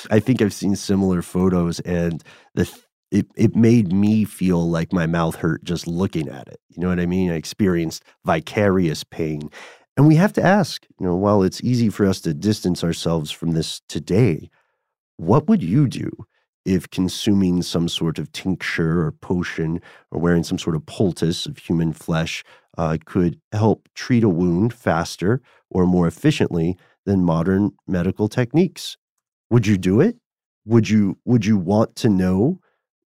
I 0.09 0.19
think 0.19 0.41
I've 0.41 0.53
seen 0.53 0.75
similar 0.75 1.21
photos, 1.21 1.79
and 1.81 2.23
the 2.55 2.69
it 3.11 3.27
it 3.35 3.55
made 3.55 3.91
me 3.91 4.23
feel 4.23 4.69
like 4.69 4.93
my 4.93 5.05
mouth 5.05 5.35
hurt 5.35 5.63
just 5.63 5.87
looking 5.87 6.29
at 6.29 6.47
it. 6.47 6.59
You 6.69 6.81
know 6.81 6.89
what 6.89 6.99
I 6.99 7.05
mean? 7.05 7.31
I 7.31 7.35
experienced 7.35 8.03
vicarious 8.25 9.03
pain, 9.03 9.49
and 9.97 10.07
we 10.07 10.15
have 10.15 10.33
to 10.33 10.43
ask. 10.43 10.85
You 10.99 11.07
know, 11.07 11.15
while 11.15 11.43
it's 11.43 11.61
easy 11.61 11.89
for 11.89 12.05
us 12.05 12.21
to 12.21 12.33
distance 12.33 12.83
ourselves 12.83 13.31
from 13.31 13.51
this 13.51 13.81
today, 13.89 14.49
what 15.17 15.47
would 15.47 15.61
you 15.61 15.87
do 15.87 16.09
if 16.65 16.89
consuming 16.89 17.63
some 17.63 17.89
sort 17.89 18.19
of 18.19 18.31
tincture 18.31 19.05
or 19.05 19.11
potion 19.11 19.81
or 20.11 20.19
wearing 20.19 20.43
some 20.43 20.57
sort 20.59 20.75
of 20.75 20.85
poultice 20.85 21.45
of 21.45 21.57
human 21.57 21.91
flesh 21.93 22.43
uh, 22.77 22.97
could 23.05 23.39
help 23.51 23.89
treat 23.95 24.23
a 24.23 24.29
wound 24.29 24.73
faster 24.73 25.41
or 25.69 25.85
more 25.85 26.07
efficiently 26.07 26.77
than 27.05 27.23
modern 27.23 27.71
medical 27.87 28.27
techniques? 28.27 28.97
Would 29.49 29.67
you 29.67 29.77
do 29.77 30.01
it? 30.01 30.17
Would 30.65 30.89
you 30.89 31.17
would 31.25 31.45
you 31.45 31.57
want 31.57 31.95
to 31.97 32.09
know 32.09 32.59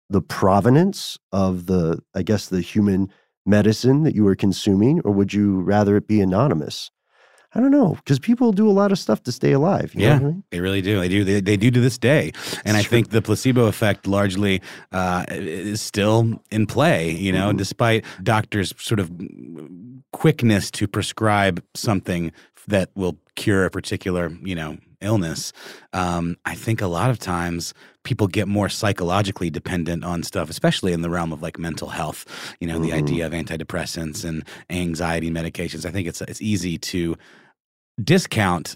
the 0.09 0.21
provenance 0.21 1.17
of 1.31 1.67
the 1.67 1.99
I 2.15 2.23
guess 2.23 2.47
the 2.47 2.61
human 2.61 3.09
medicine 3.45 4.03
that 4.03 4.15
you 4.15 4.23
were 4.23 4.35
consuming 4.35 5.01
or 5.01 5.11
would 5.11 5.33
you 5.33 5.61
rather 5.61 5.97
it 5.97 6.07
be 6.07 6.21
anonymous? 6.21 6.91
I 7.55 7.61
don't 7.61 7.71
know 7.71 7.95
because 7.95 8.19
people 8.19 8.51
do 8.51 8.69
a 8.69 8.71
lot 8.81 8.91
of 8.91 8.99
stuff 8.99 9.23
to 9.23 9.31
stay 9.31 9.53
alive. 9.53 9.93
You 9.95 10.01
know 10.01 10.07
Yeah, 10.07 10.15
I 10.15 10.19
mean? 10.19 10.43
they 10.51 10.59
really 10.59 10.81
do. 10.81 10.99
They 10.99 11.07
do. 11.07 11.23
They, 11.23 11.39
they 11.39 11.55
do 11.57 11.71
to 11.71 11.79
this 11.79 11.97
day. 11.97 12.31
And 12.65 12.75
I 12.75 12.81
It's 12.81 12.89
think 12.89 13.09
the 13.11 13.21
placebo 13.21 13.65
effect 13.67 14.05
largely 14.07 14.61
uh, 14.91 15.23
is 15.29 15.81
still 15.81 16.41
in 16.51 16.67
play. 16.67 17.11
You 17.11 17.31
know, 17.31 17.47
Mm-hmm. 17.49 17.57
despite 17.57 18.05
doctors' 18.23 18.73
sort 18.77 18.99
of 18.99 19.09
quickness 20.11 20.71
to 20.71 20.87
prescribe 20.87 21.63
something 21.73 22.31
that 22.67 22.89
will 22.95 23.17
cure 23.35 23.65
a 23.65 23.69
particular, 23.69 24.31
you 24.43 24.55
know, 24.55 24.77
illness. 25.01 25.53
Um, 25.93 26.35
I 26.45 26.55
think 26.55 26.81
a 26.81 26.87
lot 26.87 27.09
of 27.11 27.19
times 27.19 27.73
people 28.03 28.27
get 28.27 28.47
more 28.47 28.69
psychologically 28.69 29.49
dependent 29.51 30.03
on 30.03 30.23
stuff, 30.23 30.49
especially 30.49 30.93
in 30.93 31.01
the 31.01 31.09
realm 31.09 31.31
of 31.31 31.41
like 31.43 31.59
mental 31.59 31.89
health. 31.89 32.25
You 32.59 32.67
know, 32.67 32.79
the 32.79 32.89
Mhm. 32.89 32.93
idea 33.03 33.25
of 33.27 33.33
antidepressants 33.33 34.25
and 34.25 34.43
anxiety 34.69 35.29
medications. 35.29 35.85
I 35.85 35.91
think 35.91 36.07
it's 36.07 36.21
it's 36.21 36.41
easy 36.41 36.77
to 36.79 37.15
discount 38.03 38.75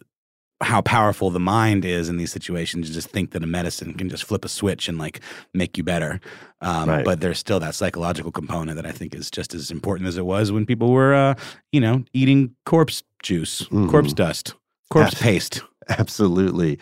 how 0.62 0.82
powerful 0.82 1.30
the 1.30 1.40
mind 1.40 1.86
is 1.86 2.10
in 2.10 2.18
these 2.18 2.34
situations 2.34 2.88
and 2.88 2.94
just 2.94 3.08
think 3.10 3.32
that 3.32 3.42
a 3.44 3.48
medicine 3.48 3.94
can 3.94 4.10
just 4.10 4.26
flip 4.26 4.44
a 4.44 4.50
switch 4.50 4.90
and 4.90 4.98
like 4.98 5.22
make 5.54 5.78
you 5.78 5.84
better. 5.86 6.20
Um, 6.62 6.90
Right. 6.90 7.06
But 7.06 7.22
there's 7.22 7.40
still 7.40 7.62
that 7.62 7.76
psychological 7.76 8.32
component 8.32 8.76
that 8.76 8.86
I 8.86 8.92
think 8.92 9.16
is 9.16 9.32
just 9.32 9.54
as 9.54 9.72
important 9.72 10.10
as 10.10 10.18
it 10.18 10.26
was 10.26 10.52
when 10.52 10.66
people 10.66 10.92
were, 10.92 11.14
uh, 11.14 11.36
you 11.72 11.80
know, 11.80 12.04
eating 12.14 12.56
corpse 12.66 13.04
juice, 13.24 13.62
Mhm. 13.72 13.90
corpse 13.90 14.12
dust, 14.12 14.54
corpse 14.92 15.14
paste. 15.16 15.62
Absolutely. 15.88 16.78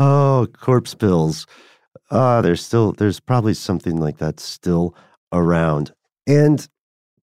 Oh, 0.00 0.48
corpse 0.58 0.94
pills. 0.94 1.46
Ah, 2.10 2.40
there's 2.40 2.64
still 2.64 2.92
there's 2.92 3.20
probably 3.20 3.54
something 3.54 3.96
like 4.00 4.18
that 4.18 4.40
still 4.40 4.94
around. 5.32 5.92
And 6.26 6.66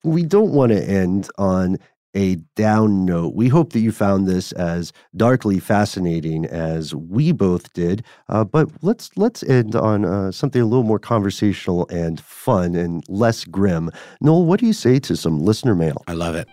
we 0.05 0.23
don't 0.23 0.51
want 0.53 0.71
to 0.71 0.81
end 0.81 1.29
on 1.37 1.77
a 2.17 2.35
down 2.55 3.05
note. 3.05 3.35
We 3.35 3.47
hope 3.47 3.73
that 3.73 3.79
you 3.79 3.91
found 3.91 4.27
this 4.27 4.51
as 4.53 4.91
darkly 5.15 5.59
fascinating 5.59 6.45
as 6.47 6.95
we 6.95 7.31
both 7.31 7.71
did. 7.73 8.03
Uh, 8.27 8.43
but 8.43 8.69
let's 8.81 9.11
let's 9.15 9.43
end 9.43 9.75
on 9.75 10.03
uh, 10.03 10.31
something 10.31 10.61
a 10.61 10.65
little 10.65 10.83
more 10.83 10.97
conversational 10.97 11.87
and 11.89 12.19
fun 12.19 12.75
and 12.75 13.03
less 13.07 13.45
grim. 13.45 13.91
Noel, 14.19 14.45
what 14.45 14.59
do 14.59 14.65
you 14.65 14.73
say 14.73 14.97
to 14.99 15.15
some 15.15 15.39
listener 15.39 15.75
mail? 15.75 16.03
I 16.07 16.13
love 16.13 16.35
it. 16.35 16.47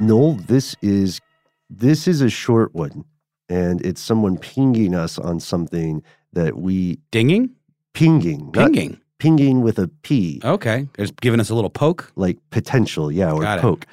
Noel, 0.00 0.34
this 0.34 0.74
is 0.82 1.20
this 1.70 2.08
is 2.08 2.20
a 2.20 2.30
short 2.30 2.74
one, 2.74 3.04
and 3.48 3.80
it's 3.86 4.00
someone 4.00 4.36
pinging 4.36 4.96
us 4.96 5.16
on 5.16 5.38
something 5.38 6.02
that 6.32 6.56
we 6.56 6.98
Dinging? 7.12 7.50
pinging, 7.94 8.50
not 8.52 8.72
Pinging. 9.18 9.62
with 9.62 9.78
a 9.78 9.88
P, 10.02 10.40
Okay. 10.44 10.88
It's 10.98 11.10
giving 11.20 11.40
us 11.40 11.50
a 11.50 11.54
little 11.54 11.70
poke. 11.70 12.12
like 12.16 12.38
potential, 12.50 13.10
yeah, 13.10 13.32
or 13.32 13.42
Got 13.42 13.58
it. 13.58 13.86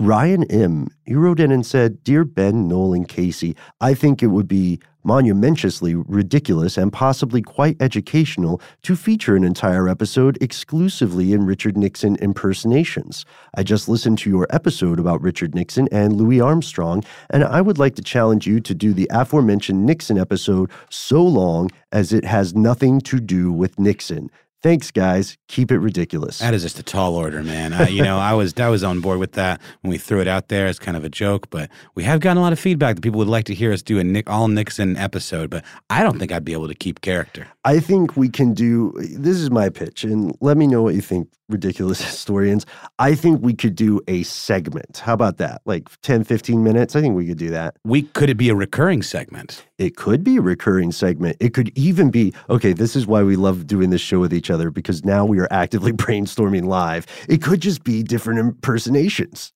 Ryan 0.00 0.44
M. 0.44 0.86
He 1.06 1.14
wrote 1.14 1.40
in 1.40 1.50
and 1.50 1.66
said, 1.66 2.04
"Dear 2.04 2.24
Ben, 2.24 2.68
Noel, 2.68 2.94
and 2.94 3.08
Casey, 3.08 3.56
I 3.80 3.94
think 3.94 4.22
it 4.22 4.28
would 4.28 4.46
be 4.46 4.78
monumentously 5.02 5.96
ridiculous 5.96 6.78
and 6.78 6.92
possibly 6.92 7.42
quite 7.42 7.76
educational 7.80 8.60
to 8.82 8.94
feature 8.94 9.34
an 9.34 9.42
entire 9.42 9.88
episode 9.88 10.38
exclusively 10.40 11.32
in 11.32 11.46
Richard 11.46 11.76
Nixon 11.76 12.14
impersonations. 12.20 13.24
I 13.56 13.64
just 13.64 13.88
listened 13.88 14.18
to 14.18 14.30
your 14.30 14.46
episode 14.50 15.00
about 15.00 15.20
Richard 15.20 15.52
Nixon 15.52 15.88
and 15.90 16.14
Louis 16.14 16.40
Armstrong, 16.40 17.02
and 17.30 17.42
I 17.42 17.60
would 17.60 17.78
like 17.78 17.96
to 17.96 18.02
challenge 18.02 18.46
you 18.46 18.60
to 18.60 18.74
do 18.76 18.92
the 18.92 19.10
aforementioned 19.10 19.84
Nixon 19.84 20.16
episode 20.16 20.70
so 20.90 21.24
long 21.24 21.70
as 21.90 22.12
it 22.12 22.24
has 22.24 22.54
nothing 22.54 23.00
to 23.00 23.18
do 23.18 23.50
with 23.50 23.80
Nixon." 23.80 24.30
Thanks, 24.60 24.90
guys. 24.90 25.38
Keep 25.46 25.70
it 25.70 25.78
ridiculous. 25.78 26.40
That 26.40 26.52
is 26.52 26.62
just 26.62 26.80
a 26.80 26.82
tall 26.82 27.14
order, 27.14 27.44
man. 27.44 27.72
I, 27.72 27.88
you 27.88 28.02
know, 28.02 28.18
I 28.18 28.32
was 28.32 28.58
I 28.58 28.68
was 28.68 28.82
on 28.82 29.00
board 29.00 29.20
with 29.20 29.32
that 29.32 29.60
when 29.82 29.92
we 29.92 29.98
threw 29.98 30.20
it 30.20 30.26
out 30.26 30.48
there 30.48 30.66
as 30.66 30.80
kind 30.80 30.96
of 30.96 31.04
a 31.04 31.08
joke, 31.08 31.48
but 31.50 31.70
we 31.94 32.02
have 32.02 32.18
gotten 32.18 32.38
a 32.38 32.40
lot 32.40 32.52
of 32.52 32.58
feedback 32.58 32.96
that 32.96 33.02
people 33.02 33.18
would 33.18 33.28
like 33.28 33.44
to 33.44 33.54
hear 33.54 33.72
us 33.72 33.82
do 33.82 34.00
a 34.00 34.04
Nick 34.04 34.28
all 34.28 34.48
Nixon 34.48 34.96
episode. 34.96 35.48
But 35.48 35.64
I 35.90 36.02
don't 36.02 36.18
think 36.18 36.32
I'd 36.32 36.44
be 36.44 36.54
able 36.54 36.66
to 36.66 36.74
keep 36.74 37.02
character. 37.02 37.46
I 37.64 37.78
think 37.78 38.16
we 38.16 38.28
can 38.28 38.52
do 38.52 38.92
this 38.98 39.36
is 39.36 39.48
my 39.48 39.68
pitch, 39.68 40.02
and 40.02 40.36
let 40.40 40.56
me 40.56 40.66
know 40.66 40.82
what 40.82 40.96
you 40.96 41.02
think, 41.02 41.28
ridiculous 41.48 42.00
historians. 42.04 42.66
I 42.98 43.14
think 43.14 43.40
we 43.40 43.54
could 43.54 43.76
do 43.76 44.00
a 44.08 44.24
segment. 44.24 44.98
How 44.98 45.14
about 45.14 45.36
that? 45.36 45.62
Like 45.66 45.88
10, 46.02 46.24
15 46.24 46.64
minutes? 46.64 46.96
I 46.96 47.00
think 47.00 47.14
we 47.14 47.28
could 47.28 47.38
do 47.38 47.50
that. 47.50 47.76
We 47.84 48.02
could 48.02 48.28
it 48.28 48.36
be 48.36 48.48
a 48.48 48.56
recurring 48.56 49.02
segment? 49.02 49.67
It 49.78 49.96
could 49.96 50.24
be 50.24 50.36
a 50.36 50.40
recurring 50.40 50.90
segment. 50.90 51.36
It 51.38 51.54
could 51.54 51.70
even 51.78 52.10
be 52.10 52.34
okay, 52.50 52.72
this 52.72 52.96
is 52.96 53.06
why 53.06 53.22
we 53.22 53.36
love 53.36 53.66
doing 53.66 53.90
this 53.90 54.00
show 54.00 54.18
with 54.18 54.34
each 54.34 54.50
other 54.50 54.70
because 54.70 55.04
now 55.04 55.24
we 55.24 55.38
are 55.38 55.48
actively 55.50 55.92
brainstorming 56.04 56.64
live. 56.64 57.06
It 57.28 57.42
could 57.42 57.60
just 57.60 57.84
be 57.84 58.02
different 58.02 58.40
impersonations. 58.40 59.52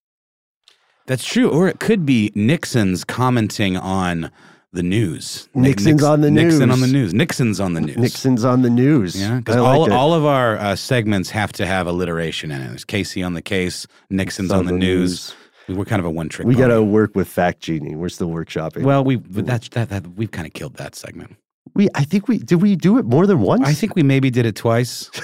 That's 1.07 1.25
true, 1.25 1.51
or 1.51 1.67
it 1.67 1.81
could 1.81 2.07
be 2.07 2.31
Nixon's 2.37 3.03
commenting 3.03 3.77
on 3.77 4.31
the 4.73 4.83
news. 4.83 5.49
Nixon's 5.55 5.87
Nix- 5.87 6.05
on 6.05 6.21
the 6.21 6.31
Nixon 6.31 6.71
on 6.71 6.81
the 6.81 6.87
news. 6.87 7.13
news. 7.13 7.15
Nixon's 7.15 7.61
on 7.61 7.75
the 7.75 7.81
news. 7.81 7.97
Nixon's 7.97 8.45
on 8.45 8.63
the 8.63 8.71
news. 8.71 9.21
Yeah, 9.21 9.39
because 9.39 9.57
I 9.57 9.61
like 9.61 9.91
all, 9.91 9.93
all 9.93 10.15
of 10.15 10.25
our 10.25 10.57
uh, 10.57 10.77
segments 10.77 11.31
have 11.31 11.53
to 11.55 11.67
have 11.67 11.89
alliteration 11.89 12.53
in 12.53 12.61
it. 12.63 12.69
There's 12.69 12.85
Casey 12.85 13.23
on 13.23 13.35
the 13.35 13.43
case, 13.43 13.87
Nixon's 14.11 14.53
on 14.53 14.67
the, 14.67 14.73
news. 14.73 15.35
We're 15.69 15.85
kind 15.85 16.01
of 16.01 16.07
a 16.07 16.11
one 16.11 16.29
trick. 16.29 16.47
We 16.47 16.55
got 16.55 16.69
to 16.69 16.83
work 16.83 17.15
with 17.15 17.29
Fact 17.29 17.61
Genie. 17.61 17.95
We're 17.95 18.09
still 18.09 18.29
workshopping. 18.29 18.83
Well, 18.83 19.05
we 19.05 19.17
that's 19.17 19.69
that, 19.71 19.89
that 19.91 20.07
we've 20.17 20.31
kind 20.31 20.47
of 20.47 20.53
killed 20.53 20.75
that 20.75 20.95
segment. 20.95 21.37
we 21.75 21.89
I 21.95 22.05
think 22.05 22.29
we 22.29 22.39
did 22.39 22.61
we 22.63 22.77
do 22.77 22.99
it 22.99 23.05
more 23.05 23.27
than 23.27 23.41
once? 23.41 23.63
I 23.67 23.73
think 23.73 23.95
we 23.95 24.03
maybe 24.03 24.31
did 24.31 24.47
it 24.47 24.57
twice. 24.57 25.11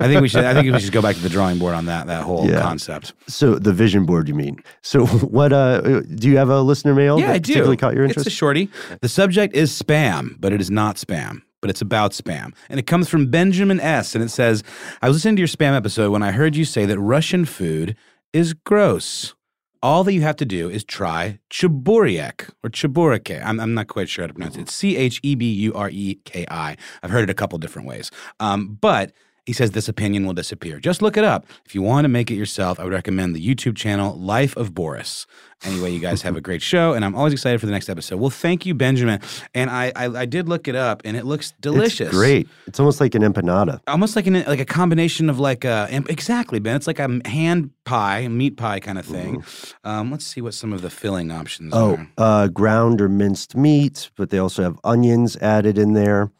I 0.00 0.06
think 0.06 0.20
we 0.20 0.28
should. 0.28 0.44
I 0.44 0.54
think 0.54 0.72
we 0.72 0.78
should 0.78 0.92
go 0.92 1.02
back 1.02 1.16
to 1.16 1.22
the 1.22 1.28
drawing 1.28 1.58
board 1.58 1.74
on 1.74 1.86
that 1.86 2.06
that 2.06 2.22
whole 2.22 2.48
Yeah. 2.48 2.60
concept. 2.62 3.14
So 3.26 3.56
the 3.56 3.72
vision 3.72 4.06
board, 4.06 4.28
you 4.28 4.34
mean? 4.34 4.58
So 4.82 5.06
what? 5.06 5.52
Uh, 5.52 6.00
do 6.02 6.28
you 6.28 6.36
have 6.36 6.50
a 6.50 6.60
listener 6.60 6.94
mail? 6.94 7.18
Yeah, 7.18 7.28
that 7.28 7.34
I 7.34 7.38
do. 7.38 7.52
Particularly 7.52 7.76
caught 7.76 7.94
your 7.94 8.04
interest. 8.04 8.26
It's 8.26 8.34
a 8.34 8.36
shorty. 8.36 8.70
The 9.00 9.08
subject 9.08 9.56
is 9.56 9.72
spam, 9.76 10.36
but 10.38 10.52
it 10.52 10.60
is 10.60 10.70
not 10.70 10.96
spam. 10.96 11.42
But 11.60 11.70
it's 11.70 11.80
about 11.80 12.12
spam. 12.12 12.54
And 12.68 12.78
it 12.78 12.86
comes 12.86 13.08
from 13.08 13.26
Benjamin 13.32 13.80
S. 13.80 14.14
And 14.14 14.22
it 14.22 14.28
says, 14.28 14.62
I 15.02 15.08
was 15.08 15.16
listening 15.16 15.34
to 15.34 15.40
your 15.40 15.48
spam 15.48 15.76
episode 15.76 16.12
when 16.12 16.22
I 16.22 16.30
heard 16.30 16.54
you 16.54 16.64
say 16.64 16.86
that 16.86 17.00
Russian 17.00 17.44
food 17.44 17.96
is 18.32 18.54
gross. 18.54 19.34
All 19.80 20.02
that 20.04 20.12
you 20.12 20.22
have 20.22 20.36
to 20.36 20.44
do 20.44 20.68
is 20.68 20.82
try 20.82 21.38
chiburiek 21.50 22.50
or 22.64 22.70
chibureke. 22.70 23.40
I'm, 23.44 23.60
I'm 23.60 23.74
not 23.74 23.86
quite 23.86 24.08
sure 24.08 24.24
how 24.24 24.26
to 24.26 24.34
pronounce 24.34 24.56
it. 24.56 24.68
C 24.68 24.96
H 24.96 25.20
E 25.22 25.36
B 25.36 25.52
U 25.52 25.74
R 25.74 25.88
E 25.90 26.18
K 26.24 26.44
I. 26.50 26.76
I've 27.02 27.10
heard 27.10 27.24
it 27.24 27.30
a 27.30 27.34
couple 27.34 27.58
different 27.58 27.86
ways. 27.86 28.10
Um, 28.40 28.76
but 28.80 29.12
he 29.48 29.54
says 29.54 29.70
this 29.70 29.88
opinion 29.88 30.26
will 30.26 30.34
disappear. 30.34 30.78
Just 30.78 31.00
look 31.00 31.16
it 31.16 31.24
up. 31.24 31.46
If 31.64 31.74
you 31.74 31.80
want 31.80 32.04
to 32.04 32.08
make 32.10 32.30
it 32.30 32.34
yourself, 32.34 32.78
I 32.78 32.84
would 32.84 32.92
recommend 32.92 33.34
the 33.34 33.40
YouTube 33.40 33.76
channel 33.76 34.14
Life 34.18 34.54
of 34.58 34.74
Boris. 34.74 35.26
Anyway, 35.64 35.90
you 35.90 36.00
guys 36.00 36.20
have 36.20 36.36
a 36.36 36.40
great 36.42 36.60
show, 36.60 36.92
and 36.92 37.02
I'm 37.02 37.14
always 37.14 37.32
excited 37.32 37.58
for 37.58 37.64
the 37.64 37.72
next 37.72 37.88
episode. 37.88 38.18
Well, 38.20 38.28
thank 38.28 38.66
you, 38.66 38.74
Benjamin. 38.74 39.20
And 39.54 39.70
I 39.70 39.90
I, 39.96 40.04
I 40.08 40.26
did 40.26 40.50
look 40.50 40.68
it 40.68 40.74
up, 40.74 41.00
and 41.06 41.16
it 41.16 41.24
looks 41.24 41.54
delicious. 41.62 42.08
It's 42.08 42.16
great. 42.16 42.46
It's 42.66 42.78
almost 42.78 43.00
like 43.00 43.14
an 43.14 43.22
empanada. 43.22 43.80
Almost 43.88 44.16
like 44.16 44.26
an 44.26 44.34
like 44.34 44.60
a 44.60 44.66
combination 44.66 45.30
of 45.30 45.40
like 45.40 45.64
a 45.64 45.88
exactly, 46.10 46.58
Ben. 46.58 46.76
It's 46.76 46.86
like 46.86 46.98
a 46.98 47.08
hand 47.26 47.70
pie, 47.84 48.28
meat 48.28 48.58
pie 48.58 48.80
kind 48.80 48.98
of 48.98 49.06
thing. 49.06 49.42
Um, 49.82 50.10
let's 50.10 50.26
see 50.26 50.42
what 50.42 50.52
some 50.52 50.74
of 50.74 50.82
the 50.82 50.90
filling 50.90 51.30
options 51.30 51.72
are. 51.72 51.82
Oh, 51.82 52.06
uh, 52.18 52.48
ground 52.48 53.00
or 53.00 53.08
minced 53.08 53.56
meat, 53.56 54.10
but 54.14 54.28
they 54.28 54.38
also 54.38 54.62
have 54.62 54.78
onions 54.84 55.38
added 55.38 55.78
in 55.78 55.94
there. 55.94 56.30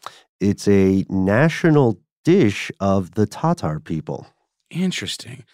It's 0.40 0.68
a 0.68 1.06
national 1.08 1.98
dish 2.28 2.70
of 2.78 3.12
the 3.12 3.26
Tatar 3.26 3.80
people. 3.80 4.26
Interesting. 4.70 5.44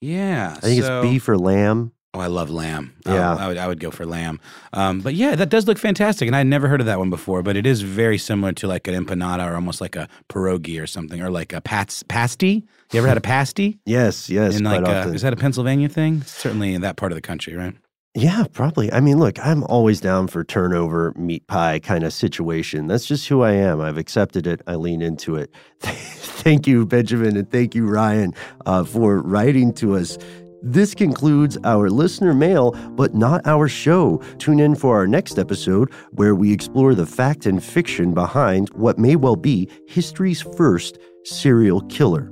Yeah, 0.00 0.54
I 0.56 0.60
think 0.60 0.82
so- 0.84 1.00
it's 1.02 1.10
beef 1.10 1.28
or 1.28 1.36
lamb. 1.36 1.90
Oh, 2.16 2.20
I 2.20 2.28
love 2.28 2.48
lamb. 2.48 2.94
Yeah. 3.04 3.32
Um, 3.32 3.38
I 3.38 3.48
would 3.48 3.58
I 3.58 3.66
would 3.66 3.80
go 3.80 3.90
for 3.90 4.06
lamb. 4.06 4.38
Um, 4.72 5.00
but 5.00 5.14
yeah, 5.14 5.34
that 5.34 5.48
does 5.48 5.66
look 5.66 5.78
fantastic, 5.78 6.28
and 6.28 6.36
I'd 6.36 6.46
never 6.46 6.68
heard 6.68 6.78
of 6.80 6.86
that 6.86 7.00
one 7.00 7.10
before. 7.10 7.42
But 7.42 7.56
it 7.56 7.66
is 7.66 7.82
very 7.82 8.18
similar 8.18 8.52
to 8.52 8.68
like 8.68 8.86
an 8.86 8.94
empanada 8.94 9.44
or 9.50 9.56
almost 9.56 9.80
like 9.80 9.96
a 9.96 10.06
pierogi 10.28 10.80
or 10.80 10.86
something, 10.86 11.20
or 11.20 11.28
like 11.30 11.52
a 11.52 11.60
pats 11.60 12.04
pasty. 12.04 12.62
You 12.92 13.00
ever 13.00 13.08
had 13.08 13.16
a 13.16 13.20
pasty? 13.20 13.80
Yes, 13.84 14.30
yes, 14.30 14.60
like, 14.60 14.86
uh, 14.86 14.90
often. 14.92 15.14
is 15.16 15.22
that 15.22 15.32
a 15.32 15.36
Pennsylvania 15.36 15.88
thing? 15.88 16.22
Certainly 16.22 16.74
in 16.74 16.82
that 16.82 16.94
part 16.96 17.10
of 17.10 17.16
the 17.16 17.22
country, 17.22 17.56
right? 17.56 17.74
Yeah, 18.16 18.44
probably. 18.52 18.92
I 18.92 19.00
mean, 19.00 19.18
look, 19.18 19.44
I'm 19.44 19.64
always 19.64 20.00
down 20.00 20.28
for 20.28 20.44
turnover 20.44 21.12
meat 21.16 21.44
pie 21.48 21.80
kind 21.80 22.04
of 22.04 22.12
situation. 22.12 22.86
That's 22.86 23.06
just 23.06 23.26
who 23.26 23.42
I 23.42 23.52
am. 23.52 23.80
I've 23.80 23.98
accepted 23.98 24.46
it. 24.46 24.62
I 24.68 24.76
lean 24.76 25.02
into 25.02 25.34
it. 25.34 25.52
thank 25.80 26.68
you, 26.68 26.86
Benjamin, 26.86 27.36
and 27.36 27.50
thank 27.50 27.74
you, 27.74 27.88
Ryan, 27.88 28.32
uh, 28.66 28.84
for 28.84 29.20
writing 29.20 29.72
to 29.74 29.96
us. 29.96 30.16
This 30.62 30.94
concludes 30.94 31.58
our 31.64 31.90
listener 31.90 32.34
mail, 32.34 32.70
but 32.92 33.16
not 33.16 33.44
our 33.48 33.66
show. 33.66 34.18
Tune 34.38 34.60
in 34.60 34.76
for 34.76 34.96
our 34.96 35.08
next 35.08 35.36
episode 35.36 35.92
where 36.12 36.36
we 36.36 36.52
explore 36.52 36.94
the 36.94 37.06
fact 37.06 37.46
and 37.46 37.62
fiction 37.62 38.14
behind 38.14 38.70
what 38.74 38.96
may 38.96 39.16
well 39.16 39.36
be 39.36 39.68
history's 39.88 40.40
first 40.40 40.98
serial 41.24 41.80
killer. 41.88 42.30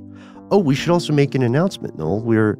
Oh, 0.49 0.59
we 0.59 0.75
should 0.75 0.91
also 0.91 1.11
make 1.11 1.35
an 1.35 1.43
announcement, 1.43 1.97
Noel. 1.97 2.21
We're 2.21 2.57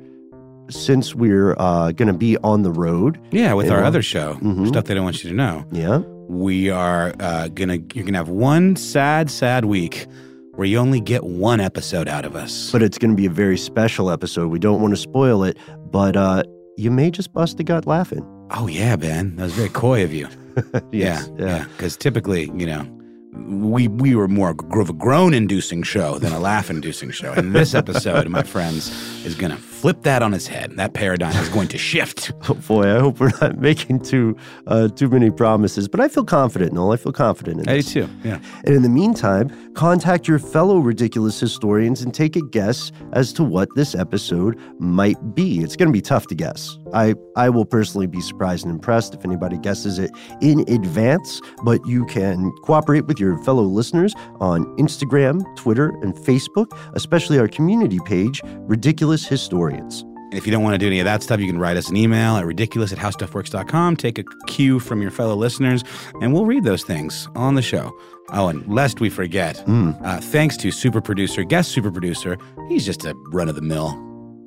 since 0.70 1.14
we're 1.16 1.56
uh, 1.58 1.92
going 1.92 2.08
to 2.08 2.14
be 2.18 2.38
on 2.38 2.64
the 2.64 2.72
road. 2.72 3.20
Yeah, 3.32 3.54
with 3.54 3.70
our 3.70 3.82
know, 3.82 3.88
other 3.88 4.02
show, 4.02 4.36
Mhm. 4.42 4.68
stuff 4.68 4.86
they 4.86 4.94
don't 4.94 5.04
want 5.04 5.24
you 5.24 5.30
to 5.30 5.36
know. 5.36 5.66
Yeah. 5.72 6.00
We 6.30 6.70
are 6.70 7.14
uh, 7.20 7.50
gonna 7.50 7.80
you're 7.94 8.06
gonna 8.06 8.18
have 8.18 8.30
one 8.30 8.76
sad, 8.78 9.30
sad 9.30 9.66
week 9.66 10.08
where 10.56 10.66
you 10.68 10.78
only 10.78 11.02
get 11.02 11.24
one 11.26 11.60
episode 11.60 12.08
out 12.08 12.26
of 12.26 12.36
us. 12.36 12.72
But 12.72 12.82
it's 12.82 12.98
going 12.98 13.12
to 13.12 13.18
be 13.18 13.26
a 13.26 13.30
very 13.30 13.58
special 13.58 14.10
episode. 14.10 14.48
We 14.50 14.60
don't 14.60 14.82
want 14.82 14.94
to 14.94 14.98
spoil 14.98 15.44
it, 15.44 15.58
but 15.92 16.16
uh, 16.16 16.44
you 16.78 16.92
may 16.92 17.12
just 17.12 17.34
bust 17.34 17.60
a 17.60 17.64
gut 17.64 17.86
laughing. 17.86 18.26
oh 18.52 18.68
yeah, 18.68 18.96
Ben, 18.96 19.36
that 19.36 19.44
was 19.44 19.54
very 19.54 19.70
coy 19.70 20.04
of 20.04 20.14
you. 20.14 20.28
Yes, 20.92 21.30
yeah, 21.40 21.46
yeah. 21.46 21.66
Because 21.76 21.98
typically, 21.98 22.44
you 22.56 22.68
know, 22.68 22.86
we 23.34 23.88
we 23.88 24.14
were 24.16 24.28
more 24.28 24.56
of 24.80 24.90
a 24.90 24.94
groan-inducing 24.94 25.82
show 25.84 26.20
than 26.20 26.32
a 26.32 26.40
laugh-inducing 26.40 27.10
show. 27.12 27.34
And 27.34 27.54
this 27.56 27.74
episode, 27.74 28.28
my 28.30 28.44
friends, 28.44 28.90
is 29.26 29.34
going 29.36 29.52
to 29.52 29.58
flip 29.84 30.02
that 30.04 30.24
on 30.24 30.34
its 30.34 30.48
head. 30.48 30.72
That 30.78 30.94
paradigm 30.94 31.36
is 31.36 31.50
going 31.50 31.68
to 31.68 31.78
shift. 31.78 32.32
Oh 32.50 32.56
boy, 32.56 32.94
I 32.94 33.00
hope 33.00 33.22
we're 33.22 33.32
not 33.40 33.58
making 33.70 34.02
too 34.02 34.36
uh, 34.68 34.90
too 34.90 35.08
many 35.08 35.32
promises, 35.32 35.88
but 35.88 36.02
I 36.02 36.10
feel 36.10 36.26
confident, 36.26 36.74
Noel. 36.74 36.92
I 36.92 36.98
feel 36.98 37.14
confident 37.14 37.62
in 37.62 37.70
I 37.70 37.76
this. 37.78 37.94
do 37.94 38.06
too. 38.06 38.10
Yeah. 38.26 38.40
And 38.66 38.76
in 38.76 38.82
the 38.82 38.90
meantime, 38.90 39.50
contact 39.76 40.28
your 40.28 40.40
fellow 40.40 40.80
ridiculous 40.80 41.40
historians 41.40 42.02
and 42.02 42.14
take 42.14 42.36
a 42.36 42.42
guess 42.42 42.92
as 43.14 43.32
to 43.34 43.44
what 43.46 43.70
this 43.76 43.96
episode 43.96 44.60
might 44.78 45.18
be. 45.34 45.62
It's 45.62 45.78
going 45.78 45.88
to 45.88 45.94
be 45.94 46.02
tough 46.02 46.28
to 46.28 46.36
guess. 46.36 46.78
I 46.94 47.16
I 47.38 47.50
will 47.50 47.66
personally 47.66 48.08
be 48.08 48.20
surprised 48.20 48.66
and 48.66 48.74
impressed 48.74 49.14
if 49.14 49.24
anybody 49.24 49.58
guesses 49.58 49.98
it 49.98 50.12
in 50.42 50.60
advance, 50.68 51.40
but 51.64 51.80
you 51.88 52.06
can 52.08 52.52
cooperate 52.64 53.06
with 53.06 53.22
your 53.22 53.42
fellow 53.44 53.64
listeners 53.64 54.14
on 54.42 54.66
Instagram, 54.78 55.42
Twitter, 55.56 55.90
and 56.02 56.14
Facebook, 56.14 56.68
especially 56.94 57.40
our 57.40 57.48
community 57.48 58.00
page, 58.06 58.42
Ridiculous 58.68 59.26
Historians. 59.26 59.73
And 59.78 60.40
if 60.40 60.48
you 60.48 60.52
don't 60.52 60.64
want 60.64 60.74
to 60.74 60.78
do 60.80 60.88
any 60.88 61.00
of 61.00 61.06
that 61.06 61.22
stuff, 61.22 61.40
you 61.40 61.46
can 61.48 61.60
write 61.60 61.78
us 61.78 61.90
an 61.90 61.96
email 61.96 62.38
at 62.38 62.46
ridiculous 62.46 62.92
at 62.92 62.98
howstuffworks.com. 62.98 63.98
Take 63.98 64.18
a 64.18 64.24
cue 64.48 64.80
from 64.80 65.02
your 65.02 65.12
fellow 65.12 65.36
listeners, 65.36 65.84
and 66.22 66.34
we'll 66.34 66.46
read 66.46 66.64
those 66.64 66.84
things 66.84 67.28
on 67.36 67.54
the 67.56 67.62
show. 67.62 67.96
Oh, 68.30 68.48
and 68.48 68.66
lest 68.68 69.00
we 69.00 69.10
forget, 69.10 69.64
uh, 69.68 70.20
thanks 70.22 70.58
to 70.58 70.72
super 70.72 71.02
producer, 71.02 71.44
guest 71.44 71.72
super 71.72 71.92
producer, 71.92 72.38
he's 72.68 72.86
just 72.86 73.06
a 73.06 73.14
run 73.32 73.48
of 73.48 73.56
the 73.56 73.62
mill, 73.62 73.96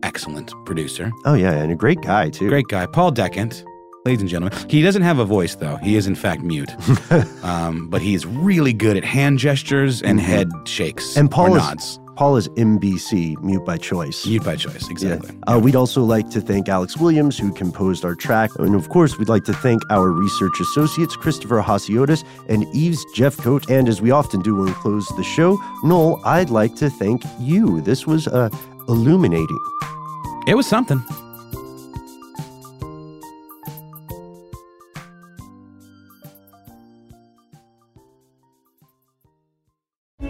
excellent 0.02 0.52
producer. 0.64 1.12
Oh 1.24 1.34
yeah, 1.34 1.52
and 1.52 1.70
a 1.70 1.76
great 1.76 2.00
guy 2.00 2.30
too. 2.30 2.48
Great 2.48 2.66
guy, 2.68 2.86
Paul 2.86 3.12
Decant. 3.12 3.64
Ladies 4.04 4.20
and 4.20 4.30
gentlemen, 4.30 4.56
he 4.70 4.82
doesn't 4.82 5.02
have 5.02 5.18
a 5.18 5.24
voice 5.24 5.56
though. 5.56 5.76
He 5.76 5.96
is 5.96 6.06
in 6.06 6.14
fact 6.14 6.42
mute, 6.42 6.70
um, 7.44 7.88
but 7.90 8.00
he 8.00 8.14
is 8.14 8.24
really 8.24 8.72
good 8.72 8.96
at 8.96 9.04
hand 9.04 9.38
gestures 9.38 10.00
and 10.00 10.20
head 10.20 10.48
shakes 10.64 11.16
And 11.16 11.30
Paul 11.30 11.56
is 11.56 11.62
nods. 11.62 12.00
Paul 12.16 12.36
is 12.36 12.48
MBC, 12.48 13.38
mute 13.42 13.64
by 13.64 13.76
choice. 13.76 14.26
Mute 14.26 14.42
by 14.42 14.56
choice, 14.56 14.88
exactly. 14.88 15.36
Uh, 15.46 15.60
we'd 15.62 15.76
also 15.76 16.02
like 16.02 16.30
to 16.30 16.40
thank 16.40 16.66
Alex 16.68 16.96
Williams, 16.96 17.38
who 17.38 17.52
composed 17.52 18.06
our 18.06 18.14
track. 18.14 18.50
And 18.58 18.74
of 18.74 18.88
course, 18.88 19.18
we'd 19.18 19.28
like 19.28 19.44
to 19.44 19.52
thank 19.52 19.82
our 19.90 20.10
research 20.10 20.58
associates, 20.58 21.14
Christopher 21.14 21.60
Hasiotis 21.60 22.24
and 22.48 22.64
Eves 22.74 23.04
Jeffcoat. 23.14 23.68
And 23.70 23.86
as 23.86 24.00
we 24.00 24.10
often 24.10 24.40
do 24.40 24.56
when 24.56 24.64
we 24.64 24.72
close 24.72 25.06
the 25.16 25.24
show, 25.24 25.58
Noel, 25.84 26.20
I'd 26.24 26.48
like 26.48 26.74
to 26.76 26.88
thank 26.88 27.22
you. 27.38 27.82
This 27.82 28.06
was 28.06 28.26
uh, 28.28 28.48
illuminating. 28.88 29.58
It 30.46 30.54
was 30.54 30.66
something. 30.66 31.04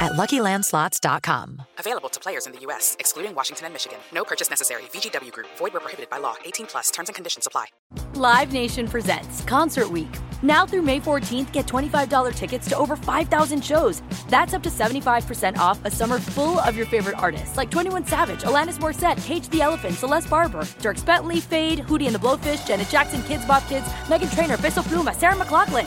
at 0.00 0.12
luckylandslots.com. 0.12 1.62
Available 1.78 2.08
to 2.08 2.20
players 2.20 2.46
in 2.46 2.52
the 2.52 2.60
U.S., 2.60 2.96
excluding 2.98 3.34
Washington 3.34 3.66
and 3.66 3.74
Michigan. 3.74 3.98
No 4.12 4.24
purchase 4.24 4.50
necessary. 4.50 4.82
VGW 4.92 5.32
Group, 5.32 5.48
void 5.58 5.72
where 5.72 5.80
prohibited 5.80 6.08
by 6.10 6.18
law. 6.18 6.34
18 6.44 6.66
plus 6.66 6.90
terms 6.90 7.08
and 7.08 7.16
conditions 7.16 7.46
apply. 7.46 7.66
Live 8.14 8.52
Nation 8.52 8.86
presents 8.88 9.42
Concert 9.44 9.90
Week. 9.90 10.08
Now 10.42 10.66
through 10.66 10.82
May 10.82 11.00
14th, 11.00 11.52
get 11.52 11.66
$25 11.66 12.34
tickets 12.34 12.68
to 12.68 12.76
over 12.76 12.96
5,000 12.96 13.64
shows. 13.64 14.02
That's 14.28 14.54
up 14.54 14.62
to 14.64 14.70
75% 14.70 15.56
off 15.56 15.78
a 15.84 15.90
summer 15.90 16.18
full 16.18 16.58
of 16.60 16.76
your 16.76 16.86
favorite 16.86 17.18
artists 17.18 17.56
like 17.56 17.70
21 17.70 18.06
Savage, 18.06 18.42
Alanis 18.42 18.78
Morissette, 18.78 19.22
Cage 19.24 19.48
the 19.50 19.62
Elephant, 19.62 19.94
Celeste 19.94 20.28
Barber, 20.28 20.62
Dierks 20.80 21.04
Bentley, 21.04 21.40
Feid, 21.40 21.80
Hootie 21.80 22.06
and 22.06 22.14
the 22.14 22.18
Blowfish, 22.18 22.66
Janet 22.66 22.88
Jackson, 22.88 23.20
Kidz 23.22 23.46
Bop 23.46 23.66
Kids, 23.68 23.86
Meghan 24.06 24.34
Trainor, 24.34 24.56
Peso 24.56 24.82
Pluma, 24.82 25.14
Sarah 25.14 25.36
McLachlan. 25.36 25.86